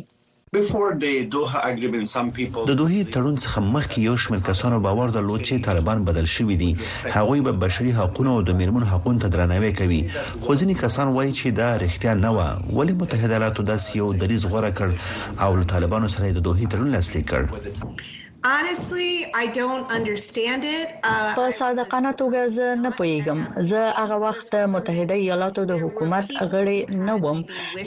د 2.70 2.72
دوه 2.80 2.92
تړون 3.16 3.36
څخه 3.46 3.60
مخکې 3.76 3.98
یو 4.10 4.16
شمېر 4.24 4.42
کسانو 4.50 4.78
باور 4.86 5.08
درلود 5.18 5.42
چې 5.48 5.64
طالبان 5.68 6.00
بدل 6.08 6.28
شوي 6.36 6.56
دي 6.62 6.72
هغوی 7.18 7.40
به 7.48 7.54
بشري 7.64 7.92
حقوقو 8.00 8.32
او 8.38 8.42
د 8.50 8.58
میرمن 8.62 8.84
حقوقو 8.92 9.20
ته 9.26 9.30
درناوی 9.36 9.72
کوي 9.80 10.02
خو 10.44 10.52
ځینې 10.60 10.76
کسان 10.84 11.08
وایي 11.16 11.32
چې 11.40 11.48
دا 11.60 11.70
رښتیا 11.84 12.14
نه 12.26 12.30
و 12.38 12.80
ولی 12.80 12.94
متحده 13.02 13.34
ایالاتو 13.36 13.62
داسې 13.72 13.90
یو 14.02 14.08
دریز 14.24 14.42
غوړه 14.52 14.72
کړ 14.78 14.90
او 15.46 15.52
طالبانو 15.74 16.08
سره 16.16 16.26
د 16.40 16.46
دوه 16.50 16.60
تړون 16.74 16.90
لاسلیک 16.96 17.26
کړ 17.32 17.42
Uh, 18.44 18.48
په 21.38 21.46
صادقانه 21.50 22.12
توګه 22.20 22.42
زه 22.58 22.68
نه 22.84 22.90
پوهیږم 22.98 23.40
زه 23.70 23.82
هغه 24.02 24.16
وخت 24.24 24.46
متحده 24.76 25.14
ایالاتو 25.24 25.62
د 25.72 25.74
حکومت 25.82 26.26
غړی 26.54 26.80
نه 27.08 27.16
وم 27.24 27.40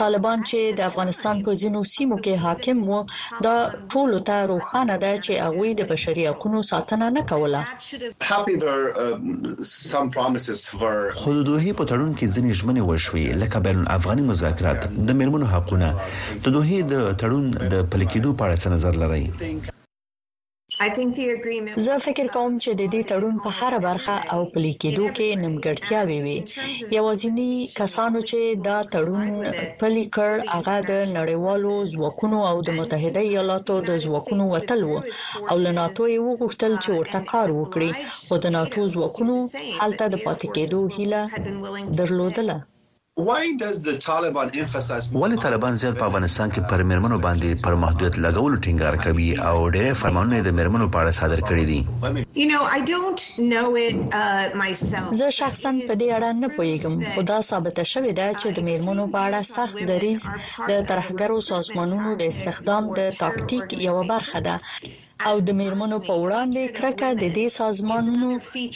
طالبان 0.00 0.38
چې 0.44 0.78
د 0.80 0.82
افغانستان 0.90 1.36
په 1.46 1.52
ځینو 1.62 1.78
سیمو 1.92 2.16
کې 2.24 2.28
حاکم 2.46 2.78
وو 2.88 3.00
دا 3.48 3.56
ټول 3.92 4.22
ته 4.28 4.36
روخانه 4.52 4.94
ده 5.04 5.12
چې 5.16 5.30
هغه 5.46 5.70
د 5.82 5.84
بشري 5.92 6.24
حقوقو 6.30 6.60
ساتنه 6.72 7.06
نه 7.18 7.22
کوله 7.32 7.60
uh, 8.32 10.06
خو 11.18 11.30
دوی 11.32 11.72
په 11.72 11.86
تړون 11.86 12.18
کې 12.18 12.24
ځینې 12.24 12.58
ژمنې 12.58 12.82
وشوي 12.88 13.26
لکه 13.42 13.58
بین 13.66 13.76
الافغاني 13.82 14.22
مذاکرات 14.30 14.80
د 15.06 15.10
مرمنو 15.20 15.46
حقونه 15.54 15.88
د 16.44 16.46
دوه 16.56 16.70
د 16.92 17.08
تړون 17.20 17.46
د 17.72 17.74
پلکیدو 17.92 18.30
په 18.36 18.42
اړه 18.46 18.56
څه 18.62 18.68
نظر 18.74 18.92
لري 19.02 19.26
زه 21.86 21.94
فکر 22.06 22.26
کوم 22.36 22.52
چې 22.64 22.70
د 22.80 22.82
دې 22.94 23.02
تړون 23.10 23.36
په 23.44 23.50
هر 23.58 23.72
برخه 23.86 24.14
او 24.34 24.40
پلي 24.52 24.72
کېدو 24.82 25.04
کې 25.16 25.28
نیمګړتیا 25.42 26.00
وي 26.08 26.18
وي 26.24 26.38
یوازینی 26.96 27.52
کسانو 27.80 28.20
چې 28.30 28.40
دا 28.68 28.78
تړون 28.94 29.30
پلي 29.80 30.04
کړ 30.16 30.32
هغه 30.54 30.76
د 30.90 30.92
نړیوالو 31.18 31.72
ځواکونو 31.94 32.38
او 32.50 32.56
د 32.68 32.70
متحده 32.80 33.20
ایالاتو 33.30 33.76
د 33.88 33.98
ځواکونو 34.04 34.44
وتل 34.54 34.80
وو 34.86 34.98
او 35.50 35.56
لناتو 35.66 36.04
یې 36.12 36.18
وغوښتل 36.28 36.72
چې 36.82 36.88
ورته 36.98 37.20
کار 37.32 37.48
وکړي 37.60 37.90
خو 38.28 38.34
د 38.44 38.56
ناتو 38.56 38.82
ځواکونو 38.94 39.36
حالت 39.80 40.00
د 40.12 40.16
پاتې 40.26 40.46
کېدو 40.56 40.80
هیله 40.96 41.22
درلودله 42.00 42.56
ولې 43.16 45.36
طالبان 45.42 45.78
زیات 45.82 45.94
په 46.00 46.04
افغانستان 46.06 46.50
کې 46.54 46.62
پر 46.70 46.80
مرمنو 46.88 47.16
باندې 47.26 47.60
پر 47.66 47.74
محدودیت 47.84 48.16
لګول 48.24 48.54
ټینګار 48.66 48.94
کوي 49.06 49.28
او 49.48 49.56
ډېر 49.76 49.94
فرمانونه 50.00 50.40
د 50.48 50.52
مرمنو 50.58 50.88
په 50.96 51.04
اړه 51.04 51.20
صادر 51.20 51.40
کړي 51.50 51.64
دي 51.70 51.80
uh, 51.84 51.88
زه 55.20 55.28
شخصا 55.38 55.72
په 55.92 55.96
دې 56.02 56.18
اړه 56.18 56.30
نه 56.42 56.48
پوهیږم 56.56 56.94
خو 57.14 57.22
دا 57.30 57.38
ثابت 57.52 57.78
شوی 57.92 58.12
دی 58.20 58.28
چې 58.40 58.48
د 58.58 58.60
مرمنو 58.68 59.08
په 59.16 59.24
اړه 59.28 59.40
سخت 59.52 59.78
دریز 59.92 60.22
د 60.72 60.76
طرحګرو 60.92 61.40
سازمانونو 61.50 62.10
د 62.20 62.22
استخدام 62.34 62.84
د 63.00 63.02
تاکتیک 63.24 63.66
یو 63.88 63.96
برخه 64.12 64.38
ده 64.50 64.56
او 65.32 65.40
د 65.48 65.50
میرمنو 65.64 65.98
په 66.08 66.12
وړاندې 66.26 66.62
کرکه 66.80 67.08
د 67.24 67.26
دې 67.36 67.46
سازمانونو 67.58 68.30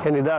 یعنی 0.04 0.20
دا 0.26 0.36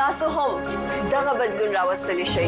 تاسو 0.00 0.26
هم 0.36 0.48
دغه 1.14 1.32
بدلون 1.40 1.70
راوستلی 1.78 2.26
شئ 2.34 2.46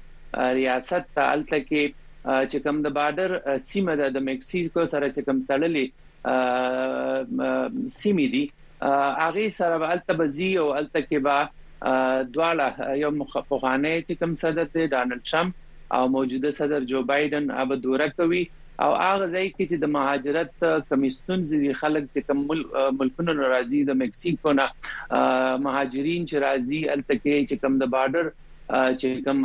ریاست 0.59 1.09
ته 1.17 1.31
الته 1.37 1.63
کې 1.69 1.97
چې 1.97 2.67
کوم 2.67 2.83
د 2.87 2.95
بارډر 3.01 3.59
سیمه 3.71 3.97
ده 4.01 4.13
د 4.19 4.27
مکسیکو 4.31 4.87
سره 4.95 5.11
چې 5.15 5.29
کوم 5.29 5.39
تړلې 5.51 6.07
سیمې 6.23 8.25
دي 8.33 8.41
هغه 8.81 9.45
سره 9.59 9.75
ولته 9.83 10.13
بزي 10.21 10.49
او 10.63 10.65
الته 10.79 11.01
کې 11.09 11.19
با 11.27 11.37
دواړه 12.35 12.65
یو 13.03 13.11
مخفقانه 13.21 13.91
چې 14.07 14.13
کوم 14.23 14.33
صدر 14.43 14.67
دی 14.75 14.83
ډانلډ 14.93 15.21
ټرمپ 15.31 15.51
او 15.97 16.01
موجوده 16.15 16.49
صدر 16.59 16.79
جو 16.93 16.99
بایدن 17.13 17.45
اوب 17.63 17.71
دوره 17.87 18.07
کوي 18.21 18.43
او 18.83 18.91
هغه 19.05 19.25
ځای 19.33 19.47
کې 19.55 19.63
چې 19.69 19.75
د 19.83 19.85
مهاجرت 19.97 20.51
کمیستون 20.93 21.39
زی 21.51 21.61
خلک 21.81 22.03
چې 22.13 22.21
کوم 22.27 22.37
ملکونو 23.01 23.31
ناراضي 23.41 23.79
د 23.89 23.91
مکسیکو 24.05 24.49
نه 24.61 24.65
مهاجرین 25.67 26.21
چې 26.29 26.35
راضي 26.47 26.81
التکه 26.95 27.35
چې 27.49 27.55
کوم 27.65 27.73
د 27.81 27.85
بارډر 27.97 28.25
چې 28.33 29.07
کوم 29.27 29.39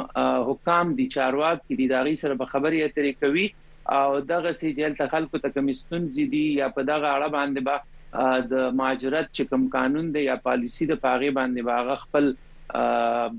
حکام 0.51 0.87
دي 1.01 1.07
چارواک 1.17 1.59
کې 1.63 1.75
دي 1.83 1.87
داغي 1.97 2.17
سره 2.25 2.35
به 2.43 2.47
خبرې 2.57 2.79
اترې 2.81 3.15
کوي 3.25 3.47
او 3.89 4.21
دغه 4.21 4.53
سي 4.61 4.71
جیل 4.79 4.95
ته 5.01 5.07
خلکو 5.11 5.39
ته 5.43 5.49
کمیستون 5.59 6.07
زیدي 6.15 6.45
یا 6.61 6.69
په 6.79 6.83
دغه 6.89 7.09
اړه 7.17 7.29
باندې 7.37 7.71
با 7.71 8.43
د 8.51 8.77
ماجرت 8.81 9.27
چې 9.37 9.49
کوم 9.51 9.69
قانون 9.75 10.11
دی 10.15 10.23
یا 10.29 10.35
پالیسی 10.49 10.87
د 10.91 10.95
پاغه 11.07 11.31
باندې 11.39 11.63
باغه 11.63 11.97
خپل 12.03 12.27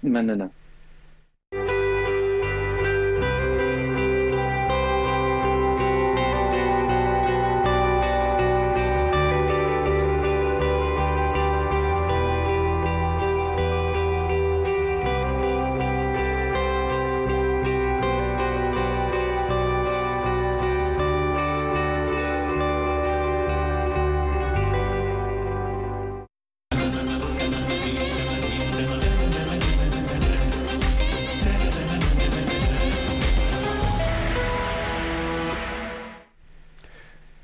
مننا 0.08 0.50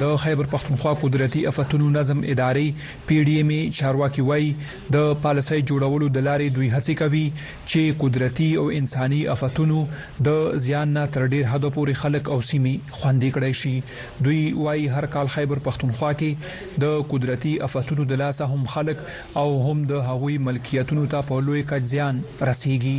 د 0.01 0.03
خیبر 0.23 0.47
پښتونخوا 0.49 0.91
قدرتۍ 1.03 1.39
آفاتونو 1.51 1.85
نظم 1.93 2.19
ادارې 2.33 2.65
پی 3.07 3.15
ډی 3.29 3.31
ایم 3.37 3.53
چارواکي 3.79 4.25
وای 4.27 4.49
د 4.95 5.07
پالیسۍ 5.23 5.57
جوړولو 5.71 6.09
د 6.17 6.25
لارې 6.27 6.49
دوی 6.57 6.69
هڅه 6.73 6.93
کوي 6.99 7.23
چې 7.37 7.97
قدرتۍ 8.03 8.49
او 8.63 8.67
انساني 8.81 9.21
آفاتونو 9.35 9.79
د 10.29 10.61
زیان 10.67 10.93
نه 10.97 11.07
تر 11.17 11.25
ډیر 11.33 11.49
حد 11.53 11.65
پورې 11.77 12.01
خلک 12.03 12.29
او 12.35 12.39
سیمې 12.51 12.99
خوندې 12.99 13.39
کړي 13.39 13.59
شي 13.63 14.29
دوی 14.29 14.39
وای 14.65 14.85
هر 14.97 15.09
کال 15.17 15.33
خیبر 15.37 15.65
پښتونخوا 15.69 16.13
کې 16.23 16.79
د 16.85 16.95
قدرتۍ 17.15 17.55
آفاتونو 17.69 18.09
د 18.13 18.23
لاسه 18.23 18.51
هم 18.55 18.71
خلک 18.77 19.03
او 19.09 19.47
هم 19.69 19.85
د 19.93 20.07
هغوی 20.11 20.37
ملکیتونو 20.49 21.09
ته 21.15 21.29
په 21.31 21.45
لوی 21.51 21.65
کچ 21.73 21.93
زیان 21.95 22.21
رسیږي 22.51 22.97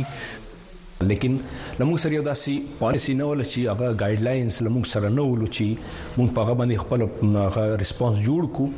لیکن 1.01 1.37
لمو 1.79 1.95
سره 1.97 2.11
یو 2.13 2.21
داسې 2.23 2.57
پالیسی 2.79 3.13
نه 3.19 3.25
ول 3.29 3.41
چې 3.43 3.69
هغه 3.69 3.87
گایډلاینز 4.01 4.59
لمو 4.65 4.83
سره 4.91 5.09
نه 5.15 5.21
ول 5.27 5.43
چې 5.47 5.65
مونږ 6.17 6.33
په 6.35 6.43
هغه 6.43 6.53
باندې 6.59 6.83
خپل 6.83 7.75
ریسپانس 7.83 8.19
جوړ 8.25 8.43
کو 8.57 8.69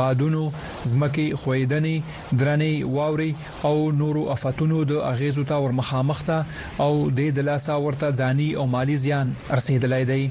بادونو 0.00 0.44
زمکي 0.92 1.26
خویدنې 1.42 2.34
درنې 2.42 2.94
واوري 2.98 3.30
او 3.72 3.74
نورو 4.02 4.22
افتونو 4.36 4.80
د 4.94 5.02
اغیزو 5.10 5.44
ته 5.52 5.58
ور 5.66 5.74
مخامخ 5.82 6.22
او 6.32 6.90
د 7.16 7.38
لاسا 7.48 7.74
ورته 7.84 8.08
ځاني 8.20 8.48
او 8.58 8.64
مالی 8.74 8.96
زیان 9.04 9.26
رسیدلای 9.58 10.02
دی 10.10 10.22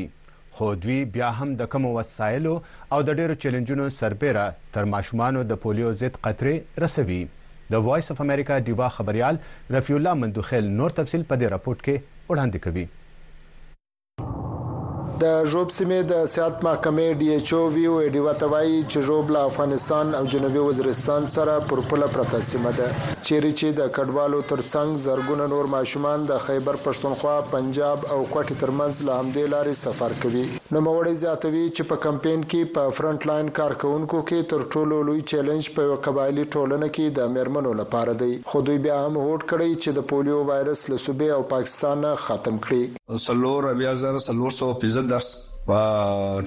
خو 0.59 0.69
دوی 0.85 0.99
بیا 1.17 1.31
هم 1.41 1.57
د 1.63 1.71
کم 1.75 1.89
وسایلو 1.97 2.53
او 2.53 3.01
د 3.09 3.19
ډیرو 3.23 3.37
چیلنجونو 3.45 3.89
سربېره 3.97 4.71
تر 4.77 4.89
ماشومانو 4.93 5.43
د 5.51 5.61
پولیو 5.65 5.91
ضد 6.03 6.21
قطرې 6.29 6.85
رسوي 6.85 7.19
د 7.75 7.85
وایس 7.89 8.13
اف 8.15 8.23
امریکا 8.27 8.59
دیوا 8.71 8.89
خبريال 9.01 9.43
رفیع 9.79 9.99
الله 10.01 10.19
مندوخیل 10.23 10.73
نور 10.81 10.97
تفصيل 11.03 11.29
په 11.33 11.43
دې 11.45 11.53
راپورټ 11.57 11.91
کې 11.91 12.27
وړاندې 12.29 12.67
کوي 12.69 12.87
د 15.21 15.25
جوب 15.53 15.71
سیمه 15.73 15.97
د 16.09 16.21
سیاحت 16.33 16.63
محکمې 16.65 17.17
ډي 17.17 17.25
ایچ 17.31 17.49
او 17.55 17.57
وی 17.73 17.81
او 17.87 17.95
ډي 18.13 18.21
وتوي 18.27 18.69
چې 18.75 19.03
جوب 19.09 19.27
له 19.35 19.49
افغانستان 19.49 20.13
او 20.19 20.21
جنوبي 20.33 20.61
وزیرستان 20.67 21.27
سره 21.33 21.57
پر 21.71 21.81
پله 21.89 22.07
پرته 22.13 22.47
سیمه 22.47 22.71
ده 22.77 22.87
چیرې 22.99 23.51
چې 23.59 23.75
د 23.79 23.91
کډوالو 23.97 24.39
ترڅنګ 24.51 25.03
زرګونه 25.03 25.47
نور 25.51 25.69
ماشومان 25.73 26.23
د 26.29 26.39
خیبر 26.45 26.79
پښتونخوا 26.85 27.33
پنجاب 27.51 28.07
او 28.15 28.17
کوټي 28.21 28.57
ترمنځ 28.63 29.05
له 29.09 29.19
همدې 29.19 29.51
لارې 29.55 29.83
سفر 29.83 30.15
کوي 30.23 30.41
نو 30.47 30.81
موړې 30.87 31.21
زیاتوي 31.25 31.61
چې 31.75 31.89
په 31.91 32.03
کمپین 32.07 32.47
کې 32.47 32.73
په 32.79 32.97
فرنٹ 33.01 33.29
لاین 33.31 33.53
کارکونکو 33.61 34.23
کې 34.31 34.49
تر 34.55 34.65
ټولو 34.75 34.99
لوی 35.11 35.23
چیلنج 35.33 35.71
په 35.77 35.99
قبایلی 36.09 36.47
ټولنه 36.55 36.89
کې 36.95 37.15
د 37.21 37.31
میرمنو 37.37 37.75
لپاره 37.83 38.17
دی 38.23 38.31
خو 38.49 38.63
دوی 38.71 38.81
بیا 38.87 38.97
هم 39.05 39.21
هوډ 39.27 39.53
کړی 39.53 39.81
چې 39.83 40.01
د 40.01 40.09
پولیو 40.13 40.41
وایرس 40.49 40.85
له 40.91 40.99
صوبې 41.05 41.39
او 41.39 41.47
پاکستان 41.55 42.11
ختم 42.25 42.59
کړي 42.67 43.23
سلور 43.29 43.71
بیا 43.85 43.95
زر 44.07 44.21
سلور 44.31 44.59
سو 44.61 44.73
پیزد 44.85 45.09
دا 45.11 45.19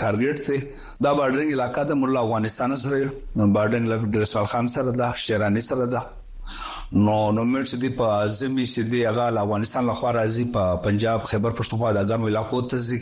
ټارګټ 0.03 0.37
دی 0.49 0.59
دا 1.07 1.11
بارډرنګ 1.19 1.51
علاقہ 1.57 1.83
د 1.89 1.99
مله 2.03 2.21
افغانستان 2.27 2.77
سره 2.85 3.01
بارډرنګ 3.07 3.91
لکه 3.93 4.13
درسوال 4.17 4.49
خان 4.53 4.71
سره 4.77 4.95
ده 5.01 5.09
شیرانی 5.25 5.63
سره 5.71 5.89
ده 5.95 6.05
نو 7.05 7.15
نو 7.39 7.45
مرچ 7.51 7.75
دی 7.85 7.91
په 8.01 8.17
ازمي 8.29 8.67
سي 8.73 8.85
دی 8.95 9.01
هغه 9.09 9.45
افغانستان 9.45 9.87
لخوا 9.93 10.11
راځي 10.19 10.47
په 10.59 10.81
پنجاب 10.87 11.27
خیبر 11.33 11.57
پښتونخوا 11.61 11.93
د 11.99 12.11
ګرمو 12.13 12.31
علاقو 12.35 12.63
ته 12.73 12.83
ځي 12.89 12.99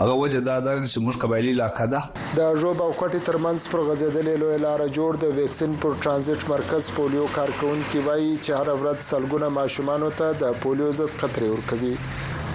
هغه 0.00 0.18
وجه 0.22 0.42
دا 0.48 0.56
ده 0.66 0.74
چې 0.82 1.04
موږ 1.06 1.18
قبایلی 1.24 1.54
علاقہ 1.56 1.86
ده 1.94 2.02
د 2.40 2.60
جوب 2.64 2.82
او 2.82 2.90
کوټي 3.00 3.20
ترمنځ 3.30 3.70
پر 3.74 3.82
غزیدلې 3.88 4.40
لوی 4.42 4.58
لار 4.66 4.84
جوړ 4.98 5.20
د 5.24 5.36
ویکسین 5.38 5.74
پر 5.84 5.96
ترانزیت 6.04 6.48
مرکز 6.50 6.90
پولیو 6.98 7.26
کارکون 7.38 7.80
کی 7.92 8.04
وایي 8.10 8.28
چې 8.34 8.60
هر 8.60 8.76
ورځ 8.82 9.08
سلګونه 9.08 9.48
ماشومان 9.60 10.06
ته 10.20 10.38
د 10.44 10.60
پولیو 10.66 10.92
ضد 11.00 11.16
خطر 11.22 11.48
ورکوي 11.54 11.94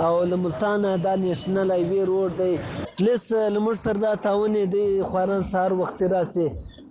او 0.07 0.13
له 0.29 0.35
ملتان 0.43 0.81
د 1.03 1.07
نېشنل 1.23 1.69
هایوې 1.75 2.01
روډ 2.09 2.31
دی 2.41 2.53
پلیس 2.97 3.25
لمر 3.55 3.75
سره 3.83 3.97
دا 4.05 4.13
تاونه 4.27 4.61
دی 4.73 4.87
خوارن 5.09 5.41
سهار 5.51 5.71
وخت 5.81 5.97
راځي 6.15 6.47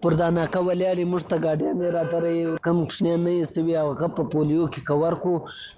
پر 0.06 0.14
دا 0.18 0.26
ناکه 0.34 0.58
ولاړې 0.66 1.06
موږ 1.12 1.24
ته 1.30 1.40
ګاډیانې 1.44 1.86
راترې 1.94 2.58
کم 2.64 2.80
کوچنیان 2.90 3.22
نه 3.28 3.30
یې 3.36 3.46
سوي 3.52 3.72
هغه 3.78 4.08
په 4.18 4.26
پولیو 4.34 4.66
کې 4.74 4.82
کور 4.90 5.14
کو 5.24 5.32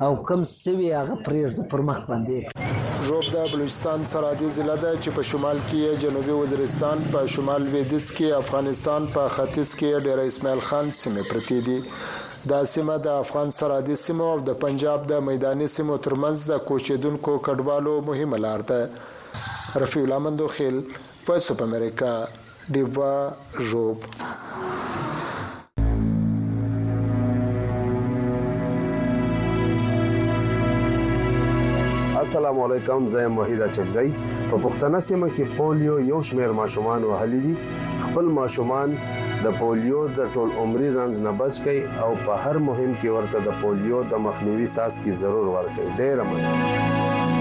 او 0.07 0.09
کم 0.31 0.41
سوي 0.49 0.89
هغه 0.97 1.15
پرېږدو 1.29 1.63
پر 1.75 1.85
مخ 1.91 2.01
باندې 2.09 3.07
ژوب 3.07 3.31
د 3.37 3.47
بلوچستان 3.53 4.03
سرحدي 4.11 4.51
ضلع 4.57 4.75
ده 4.83 4.91
چې 5.05 5.15
په 5.21 5.25
شمال 5.31 5.63
کې 5.69 6.03
جنوبي 6.03 6.37
وزیرستان 6.41 7.05
په 7.15 7.31
شمال 7.37 7.65
لویدیځ 7.69 8.11
کې 8.19 8.43
افغانستان 8.47 9.07
په 9.17 9.31
ختیځ 9.39 9.73
کې 9.83 10.07
ډیر 10.09 10.23
اسماعیل 10.33 10.61
خان 10.69 10.91
سیمه 10.99 11.25
پرتی 11.31 11.59
دي 11.71 11.77
دا 12.53 12.59
سیمه 12.75 12.97
د 13.09 13.17
افغان 13.25 13.53
سرحدي 13.61 13.97
سیمه 14.05 14.27
او 14.35 14.43
د 14.51 14.59
پنجاب 14.67 15.07
د 15.15 15.23
میداني 15.31 15.71
سیمو 15.79 15.97
ترمنځ 16.09 16.53
د 16.53 16.61
کوچیدونکو 16.73 17.39
کډوالو 17.49 17.97
مهمه 18.13 18.43
لار 18.49 18.67
ده 18.73 19.81
رفیع 19.87 20.05
الله 20.09 20.25
مندوخیل 20.29 20.83
وایس 21.31 21.51
اپ 21.57 21.65
امریکا 21.71 22.13
Diva 22.75 23.17
Job. 23.69 23.97
السلام 32.21 32.61
علیکم 32.61 33.07
زه 33.07 33.27
موحد 33.27 33.71
چغزی 33.73 34.13
په 34.51 34.57
پښتنه 34.57 35.01
سیمه 35.01 35.31
کې 35.31 35.45
پولیو 35.57 35.99
یو 36.09 36.21
شمیر 36.31 36.53
ماشومان 36.61 37.05
وهلي 37.11 37.41
دي 37.47 37.55
خپل 38.05 38.25
ماشومان 38.41 38.95
د 39.45 39.59
پولیو 39.61 40.03
د 40.21 40.29
ټول 40.35 40.51
عمرې 40.59 40.91
رنز 40.99 41.21
نه 41.29 41.33
بچ 41.41 41.61
کی 41.69 41.79
او 42.07 42.11
په 42.27 42.33
هر 42.47 42.59
مهم 42.69 42.93
کې 43.01 43.09
ورته 43.17 43.39
د 43.49 43.59
پولیو 43.63 44.05
د 44.13 44.23
مخنیوي 44.29 44.67
ساس 44.77 45.01
کی 45.05 45.13
ضرور 45.25 45.47
ورکړي 45.57 45.99
ډیر 45.99 46.23
مننه 46.33 47.35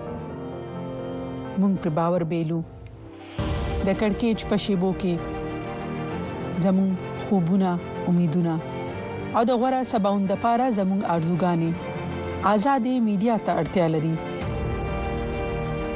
موږ 1.61 1.76
په 1.88 1.97
باور 2.01 2.28
بیلو 2.36 2.61
د 2.76 3.89
کڑکېچ 4.03 4.45
په 4.53 4.57
شیبو 4.68 4.91
کې 5.05 5.32
زموږ 6.68 7.11
خوبونه 7.34 7.69
امیدونه 8.09 8.53
او 9.36 9.41
د 9.49 9.51
غوړه 9.61 9.79
سباوند 9.93 10.31
لپاره 10.34 10.65
زموږ 10.79 11.01
ارزوګانې 11.13 11.71
ازادي 12.53 12.93
میډیا 13.07 13.36
ته 13.47 13.51
اړتیا 13.61 13.88
لري 13.93 14.11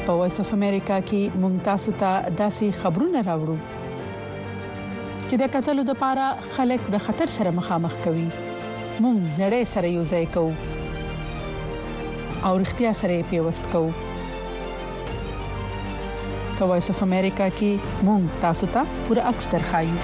په 0.08 0.12
وایس 0.22 0.38
اف 0.44 0.50
امریکا 0.58 0.98
کې 1.08 1.22
ممتاز 1.46 1.84
ته 2.02 2.12
داسې 2.42 2.66
خبرونه 2.82 3.20
راوړو 3.30 3.58
چې 5.28 5.36
د 5.42 5.44
قتل 5.56 5.78
لپاره 5.94 6.26
خلک 6.60 6.82
د 6.96 7.04
خطر 7.08 7.28
سره 7.38 7.50
مخامخ 7.62 7.94
کوي 8.10 8.28
مونږ 9.04 9.20
نړۍ 9.42 9.64
سره 9.74 9.88
یو 9.98 10.04
ځای 10.14 10.26
کوو 10.38 10.54
او 12.46 12.52
اړتیا 12.60 12.92
سره 13.04 13.16
پیوست 13.34 13.64
کوو 13.76 13.92
کوایس 16.60 16.88
اف 16.96 17.00
امریکا 17.14 17.48
کې 17.60 17.72
مونږ 18.10 18.24
تاسو 18.48 18.66
ته 18.78 18.82
پوره 19.06 19.24
اکثر 19.34 19.62
خایو 19.74 19.98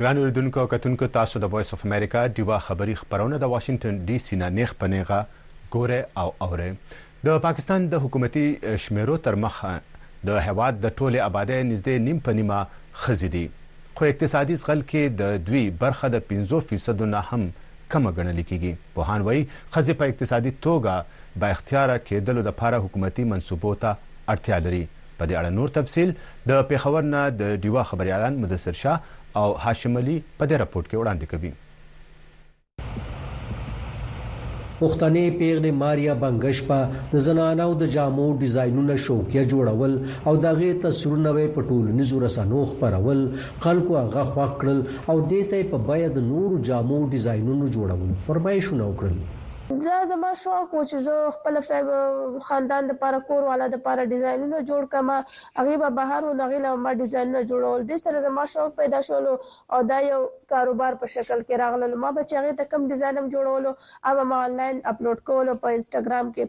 ګران 0.00 0.16
اوریدونکو 0.18 0.66
کتونکو 0.72 1.06
تاسو 1.14 1.40
د 1.42 1.50
وایس 1.52 1.72
اف 1.74 1.80
امریکا 1.84 2.20
دیوا 2.36 2.56
خبری 2.64 2.92
خبرونه 2.98 3.38
د 3.44 3.50
واشنگټن 3.54 3.96
ډي 4.08 4.18
سي 4.24 4.36
نه 4.42 4.50
نخ 4.58 4.74
پنيغه 4.82 5.16
ګوره 5.74 5.96
او 6.24 6.28
اوره 6.46 6.66
د 7.28 7.40
پاکستان 7.46 7.88
د 7.94 8.04
حکومتي 8.04 8.44
شمیرو 8.84 9.16
تر 9.24 9.36
مخه 9.46 9.70
د 10.30 10.38
هواد 10.48 10.78
د 10.84 10.94
ټوله 11.00 11.24
آبادی 11.24 11.56
نږدې 11.72 12.04
نیم 12.04 12.20
پنیمه 12.28 12.60
خزيدي 13.06 13.42
خو 14.00 14.08
اقتصادي 14.12 14.58
ځغل 14.62 14.84
کې 14.92 15.18
د 15.22 15.42
دوی 15.50 15.62
برخه 15.82 16.10
د 16.16 16.22
15% 16.28 17.02
نه 17.16 17.24
هم 17.32 17.48
کم 17.96 18.06
غنل 18.20 18.38
کیږي 18.44 18.94
په 19.00 19.08
هان 19.10 19.24
وای 19.30 19.40
خزې 19.48 19.98
په 20.04 20.14
اقتصادي 20.14 20.54
توګه 20.68 21.42
با 21.44 21.52
اختیار 21.58 21.94
کېدل 21.96 22.40
د 22.42 22.48
لپاره 22.50 22.80
حکومتي 22.86 23.26
منصوبو 23.34 23.74
ته 23.86 23.96
اړتیا 24.36 24.62
لري 24.68 24.82
په 25.20 25.28
دې 25.28 25.36
اړه 25.40 25.52
نور 25.58 25.76
تفصيل 25.80 26.10
د 26.52 26.66
پیښور 26.72 27.06
نه 27.14 27.28
د 27.44 27.62
دیوا 27.66 27.82
خبريالان 27.94 28.42
مدثر 28.42 28.76
شاه 28.86 29.16
او 29.40 29.52
هاشم 29.64 29.96
علي 30.00 30.14
په 30.38 30.44
دې 30.50 30.56
راپورټ 30.62 30.86
کې 30.90 30.96
وړاندې 31.00 31.26
کوي 31.32 31.52
پښتنې 34.80 35.24
پیغلې 35.40 35.70
ماریا 35.82 36.12
بنگشپا 36.22 36.78
د 37.12 37.14
زنانو 37.26 37.68
د 37.78 37.82
جامو 37.94 38.26
ډیزاینونه 38.42 38.94
شوکیا 39.06 39.42
جوړول 39.52 39.92
او 40.28 40.32
دغه 40.46 40.68
تصویرونه 40.84 41.30
په 41.56 41.60
ټولنیزو 41.70 42.16
رسنو 42.26 42.60
خپرول 42.72 43.20
خلکو 43.64 43.92
هغه 44.02 44.22
خوښ 44.32 44.50
کړل 44.60 44.78
او 45.10 45.16
دې 45.30 45.42
ته 45.50 45.58
په 45.72 45.78
باید 45.88 46.14
نور 46.30 46.50
جامو 46.70 46.98
ډیزاینونه 47.16 47.64
جوړول 47.76 48.10
فرمایشونه 48.26 48.84
وکړل 48.90 49.16
دا 49.68 50.04
زما 50.10 50.30
شوق 50.42 50.74
و 50.74 50.82
چې 50.90 50.98
زه 51.06 51.14
خپل 51.36 51.56
خاندان 52.48 52.86
د 52.86 52.94
پاره 53.02 53.18
کور 53.28 53.42
والا 53.48 53.66
د 53.74 53.80
پاره 53.88 54.06
ډیزاینونه 54.12 54.60
جوړ 54.70 54.86
کما 54.94 55.16
هغه 55.58 55.74
به 55.82 55.90
بهر 55.98 56.22
و 56.28 56.32
نغې 56.40 56.58
له 56.66 56.72
ما 56.84 56.92
ډیزاینونه 57.00 57.42
جوړول 57.50 57.84
دي 57.90 57.98
سره 58.04 58.22
زما 58.28 58.44
شوق 58.54 58.70
پیدا 58.80 59.00
شول 59.10 59.26
او 59.72 59.78
دا 59.90 59.98
یو 60.10 60.22
کاروبار 60.54 60.92
په 61.04 61.14
شکل 61.16 61.38
کې 61.48 61.60
راغله 61.64 61.86
ما 62.06 62.10
به 62.16 62.22
چې 62.28 62.34
هغه 62.40 62.52
ته 62.62 62.70
کم 62.72 62.82
ډیزاینم 62.94 63.26
جوړولو 63.36 63.70
او 64.06 64.24
ما 64.32 64.36
آنلاین 64.48 64.76
اپلوډ 64.94 65.18
کولو 65.30 65.52
په 65.62 65.76
انستګرام 65.78 66.26
کې 66.34 66.44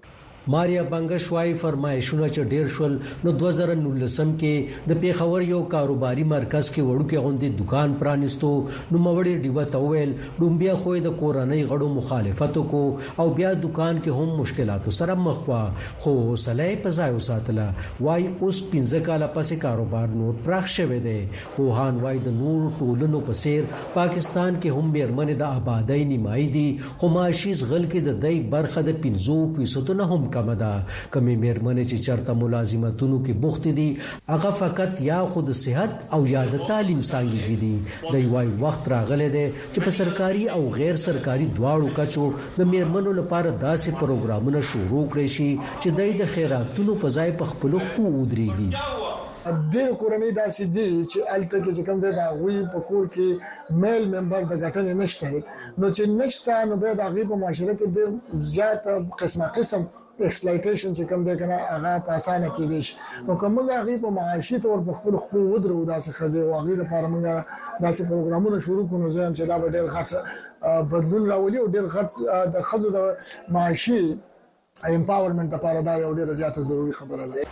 ماریا 0.53 0.83
بنگش 0.91 1.25
وايي 1.31 1.53
فرمایشونه 1.61 2.27
چې 2.35 2.51
ډیر 2.51 2.69
شول 2.75 2.93
نو 3.25 3.31
2019 3.41 4.29
کې 4.43 4.77
د 4.91 4.97
پیښور 5.01 5.41
یو 5.47 5.57
کاروباري 5.73 6.23
مرکز 6.29 6.69
کې 6.77 6.85
وړوکې 6.87 7.19
غوندي 7.25 7.49
دکان 7.59 7.91
پرانستو 7.99 8.49
نو 8.95 9.01
موري 9.07 9.33
ډیوه 9.43 9.65
تویل 9.75 10.13
دومبیا 10.37 10.73
خو 10.85 10.93
د 11.07 11.11
کورنۍ 11.19 11.59
غړو 11.73 11.89
مخالفت 11.97 12.57
کو 12.71 12.79
او 12.85 13.25
بیا 13.41 13.51
دکان 13.65 13.99
کې 14.05 14.17
هم 14.31 14.39
مشکلاتو 14.39 14.95
سره 15.01 15.17
مخ 15.27 15.43
وا 15.51 15.59
خو 16.05 16.15
حوصله 16.23 16.67
په 16.87 16.95
ځای 17.01 17.13
وساتله 17.19 17.67
وايي 18.07 18.27
اوس 18.33 18.63
15 18.73 19.05
کاله 19.09 19.29
پسې 19.37 19.61
کاروبار 19.67 20.17
نور 20.23 20.41
پراخ 20.49 20.73
شوی 20.77 20.99
دی 21.05 21.15
خو 21.53 21.67
هان 21.81 22.01
وايي 22.07 22.23
د 22.29 22.37
نور 22.41 22.65
ټولنو 22.81 23.23
په 23.29 23.39
سیر 23.43 23.69
پاکستان 23.99 24.57
کې 24.57 24.73
هم 24.81 24.91
بیرمنه 24.97 25.37
د 25.45 25.61
آبادی 25.61 26.01
نیمایي 26.15 26.49
دي 26.59 26.67
خو 27.05 27.13
معاشي 27.19 27.55
غل 27.63 27.87
کې 27.93 28.11
د 28.11 28.21
دای 28.27 28.43
برخه 28.57 28.85
د 28.91 28.99
15% 29.07 29.95
نه 30.03 30.11
هم 30.15 30.29
کم 30.41 30.51
ده 30.59 30.71
کمې 31.13 31.35
مېرمنې 31.43 31.83
چې 31.89 31.97
چرته 32.07 32.33
ملازمتونو 32.41 33.17
کې 33.25 33.33
بوخت 33.45 33.63
دي 33.79 33.87
هغه 34.29 34.51
فقط 34.61 35.01
یا 35.11 35.19
خود 35.33 35.47
صحت 35.63 35.93
او 36.17 36.21
یا 36.35 36.43
د 36.53 36.65
تعلیم 36.71 37.01
څنګه 37.09 37.59
دي 37.61 37.73
د 38.17 38.27
یوای 38.27 38.47
وخت 38.63 38.83
راغله 38.95 39.27
ده 39.35 39.45
چې 39.73 39.79
په 39.87 39.91
سرکاري 39.99 40.43
او 40.55 40.61
غیر 40.79 40.95
سرکاري 41.07 41.47
دواړو 41.55 41.87
کچو 41.99 42.25
د 42.57 42.61
مېرمنو 42.73 43.11
لپاره 43.21 43.49
داسې 43.61 43.89
پروګرامونه 44.03 44.61
شروع 44.71 45.05
کړي 45.11 45.27
شي 45.39 45.49
چې 45.81 45.89
د 46.19 46.25
خیراتونو 46.35 46.95
په 47.05 47.09
ځای 47.17 47.29
په 47.43 47.53
خپل 47.53 47.79
خو 47.87 48.03
ودرېږي 48.03 49.17
ډېر 49.73 49.89
کورنۍ 49.99 50.29
داسې 50.37 50.63
دي 50.75 50.87
چې 51.11 51.19
الته 51.35 51.57
کې 51.65 51.85
کوم 51.85 51.99
ځای 52.03 52.13
دا 52.21 52.27
وی 52.41 52.57
په 52.73 52.79
کور 52.89 53.05
کې 53.13 53.77
میل 53.83 54.03
ممبر 54.15 54.43
د 54.43 54.53
غټنې 54.63 55.03
نشته 55.03 55.77
نو 55.77 55.93
چې 55.95 56.03
نشته 56.23 56.65
نو 56.73 56.81
به 56.83 56.93
دا 57.03 57.07
غیب 57.15 57.31
معاشره 57.37 57.73
کې 57.79 57.95
ډېر 57.95 58.43
زیات 58.53 58.83
قسمه 59.21 59.45
قسم 59.55 59.87
اکسپلایټیشن 60.25 60.93
چې 60.95 61.03
کوم 61.09 61.21
دی 61.27 61.35
کنه 61.39 61.57
هغه 61.71 61.91
په 62.07 62.11
اسانه 62.17 62.49
کې 62.55 62.65
دي 62.69 62.81
نو 63.27 63.35
کوم 63.43 63.53
هغه 63.61 63.95
په 64.05 64.09
معاشي 64.17 64.59
تور 64.65 64.79
په 64.89 64.93
خپل 64.99 65.17
خو 65.25 65.37
ودرو 65.53 65.79
داسې 65.85 66.09
خزه 66.19 66.41
او 66.45 66.53
هغه 66.59 66.73
لپاره 66.81 67.07
موږ 67.13 67.25
داسې 67.85 68.01
پروګرامونه 68.09 68.59
شروع 68.67 68.85
کړو 68.89 69.07
ځم 69.15 69.31
چې 69.37 69.43
دا 69.49 69.59
به 69.61 69.69
ډېر 69.75 69.85
غټ 69.95 70.09
بدلون 70.93 71.29
راولي 71.33 71.57
او 71.63 71.67
ډېر 71.67 71.85
غټ 71.95 72.09
د 72.53 72.69
خزو 72.69 72.89
د 72.97 72.99
معاشي 73.57 74.01
امپاورمنت 74.95 75.49
لپاره 75.59 75.79
دا 75.89 75.93
یو 76.05 76.13
ډېر 76.15 76.29
زیاته 76.43 76.61
ضروری 76.71 76.93
خبره 77.01 77.25
ده 77.33 77.43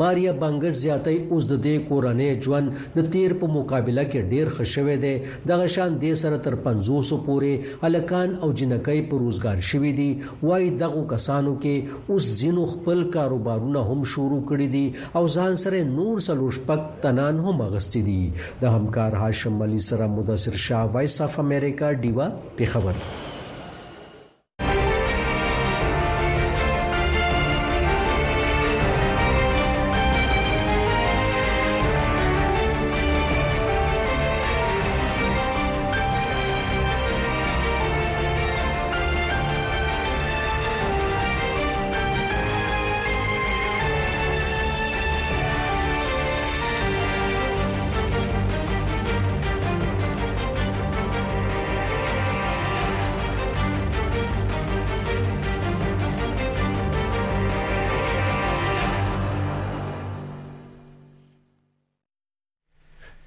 ماریا 0.00 0.32
بنګز 0.42 0.74
زیاتی 0.84 1.16
اوس 1.32 1.44
د 1.50 1.54
دې 1.66 1.74
کورنۍ 1.88 2.30
ژوند 2.44 2.66
د 2.96 3.08
تیر 3.12 3.30
په 3.40 3.46
مقابله 3.56 4.04
کې 4.10 4.28
ډیر 4.32 4.46
خښوي 4.56 4.96
دی 5.04 5.14
دغه 5.50 5.66
شان 5.74 5.90
د 6.02 6.16
سره 6.22 6.36
تر 6.46 6.54
500 6.66 7.18
پورې 7.26 7.52
الکان 7.88 8.30
او 8.42 8.48
جنکۍ 8.58 9.00
په 9.08 9.14
روزګار 9.24 9.58
شوي 9.70 9.92
دي 10.00 10.10
وای 10.46 10.66
دغه 10.82 11.02
کسانو 11.12 11.54
کې 11.62 11.76
اوس 12.14 12.24
زینو 12.40 12.62
خپل 12.74 12.98
کاروبارونه 13.16 13.80
هم 13.88 14.00
شروع 14.12 14.42
کړي 14.50 14.68
دي 14.74 14.86
او 15.20 15.24
ځان 15.36 15.52
سره 15.64 15.78
نور 15.96 16.14
سلوشپک 16.28 16.80
تنان 17.02 17.34
هم 17.48 17.56
اغستې 17.68 18.00
دي 18.10 18.20
د 18.62 18.78
همکار 18.78 19.12
هاشم 19.24 19.56
علي 19.66 19.80
سره 19.90 20.06
مدثر 20.18 20.52
شاه 20.68 20.86
وایس 20.94 21.16
اف 21.26 21.34
امریکا 21.46 21.88
ډیوا 22.06 22.26
په 22.56 22.64
خبره 22.76 23.28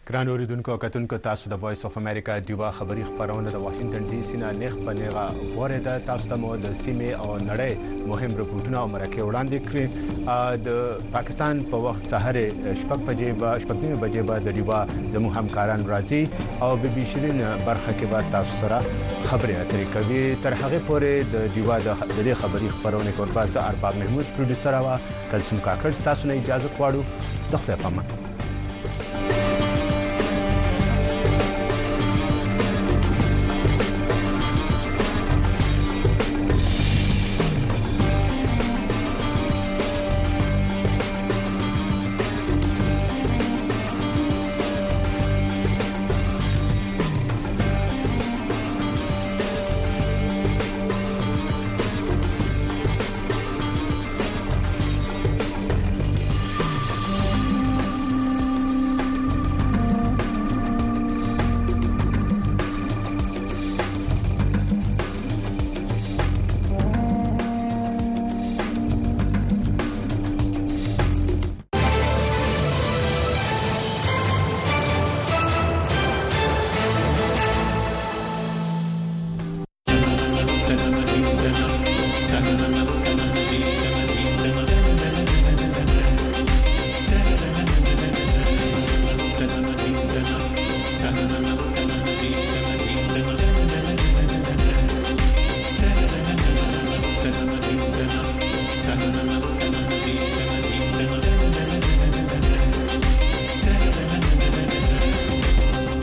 ګران 0.10 0.28
اوریدونکو 0.30 0.76
کتونکو 0.84 1.18
تاسو 1.26 1.50
د 1.50 1.54
وایس 1.60 1.84
اف 1.86 1.94
امریکا 1.98 2.34
دیوا 2.48 2.70
خبری 2.78 3.04
خبرونه 3.10 3.52
د 3.52 3.56
واشنگټن 3.66 4.08
ډي 4.10 4.18
سي 4.32 4.38
نه 4.42 4.48
نخ 4.62 4.74
پنیغه 4.88 5.52
ورته 5.60 5.94
تاسو 6.08 6.28
ته 6.32 6.36
مو 6.42 6.50
د 6.64 6.74
سیمې 6.80 7.14
او 7.14 7.38
نړۍ 7.50 7.78
مهم 8.12 8.36
رپورټونه 8.40 8.78
او 8.80 8.88
مرکه 8.96 9.24
وړاندې 9.28 9.68
کړې 9.68 9.86
د 10.66 11.08
پاکستان 11.14 11.62
په 11.76 11.80
وخت 11.86 12.04
سحر 12.16 12.40
شپږ 12.82 13.00
بجې 13.08 13.32
به 13.44 13.50
شپږ 13.66 13.82
بجې 14.04 14.22
به 14.28 14.40
د 14.50 14.58
دیوا 14.60 14.80
زمو 15.16 15.32
همکاران 15.38 15.88
راځي 15.88 16.22
او 16.68 16.70
به 16.84 16.90
بشرین 16.98 17.40
برخه 17.66 17.92
کې 18.00 18.08
به 18.12 18.22
تاسو 18.36 18.54
سره 18.66 18.82
خبرې 19.30 19.56
اترې 19.62 19.86
کوي 19.96 20.36
تر 20.48 20.54
هغه 20.64 20.80
پورې 20.90 21.12
د 21.38 21.50
دیوا 21.56 21.80
د 21.88 22.04
دې 22.26 22.34
خبری 22.44 22.70
خبرونه 22.76 23.12
کوربه 23.22 23.46
زه 23.56 23.66
ارباب 23.72 23.96
محمود 24.04 24.26
پروډوسر 24.36 24.74
او 24.84 25.00
کلسم 25.34 25.64
کاکړ 25.66 25.90
تاسو 26.12 26.28
نه 26.34 26.40
اجازه 26.44 26.76
غواړو 26.78 27.42
د 27.56 27.66
خپل 27.66 27.76
پامه 27.88 28.32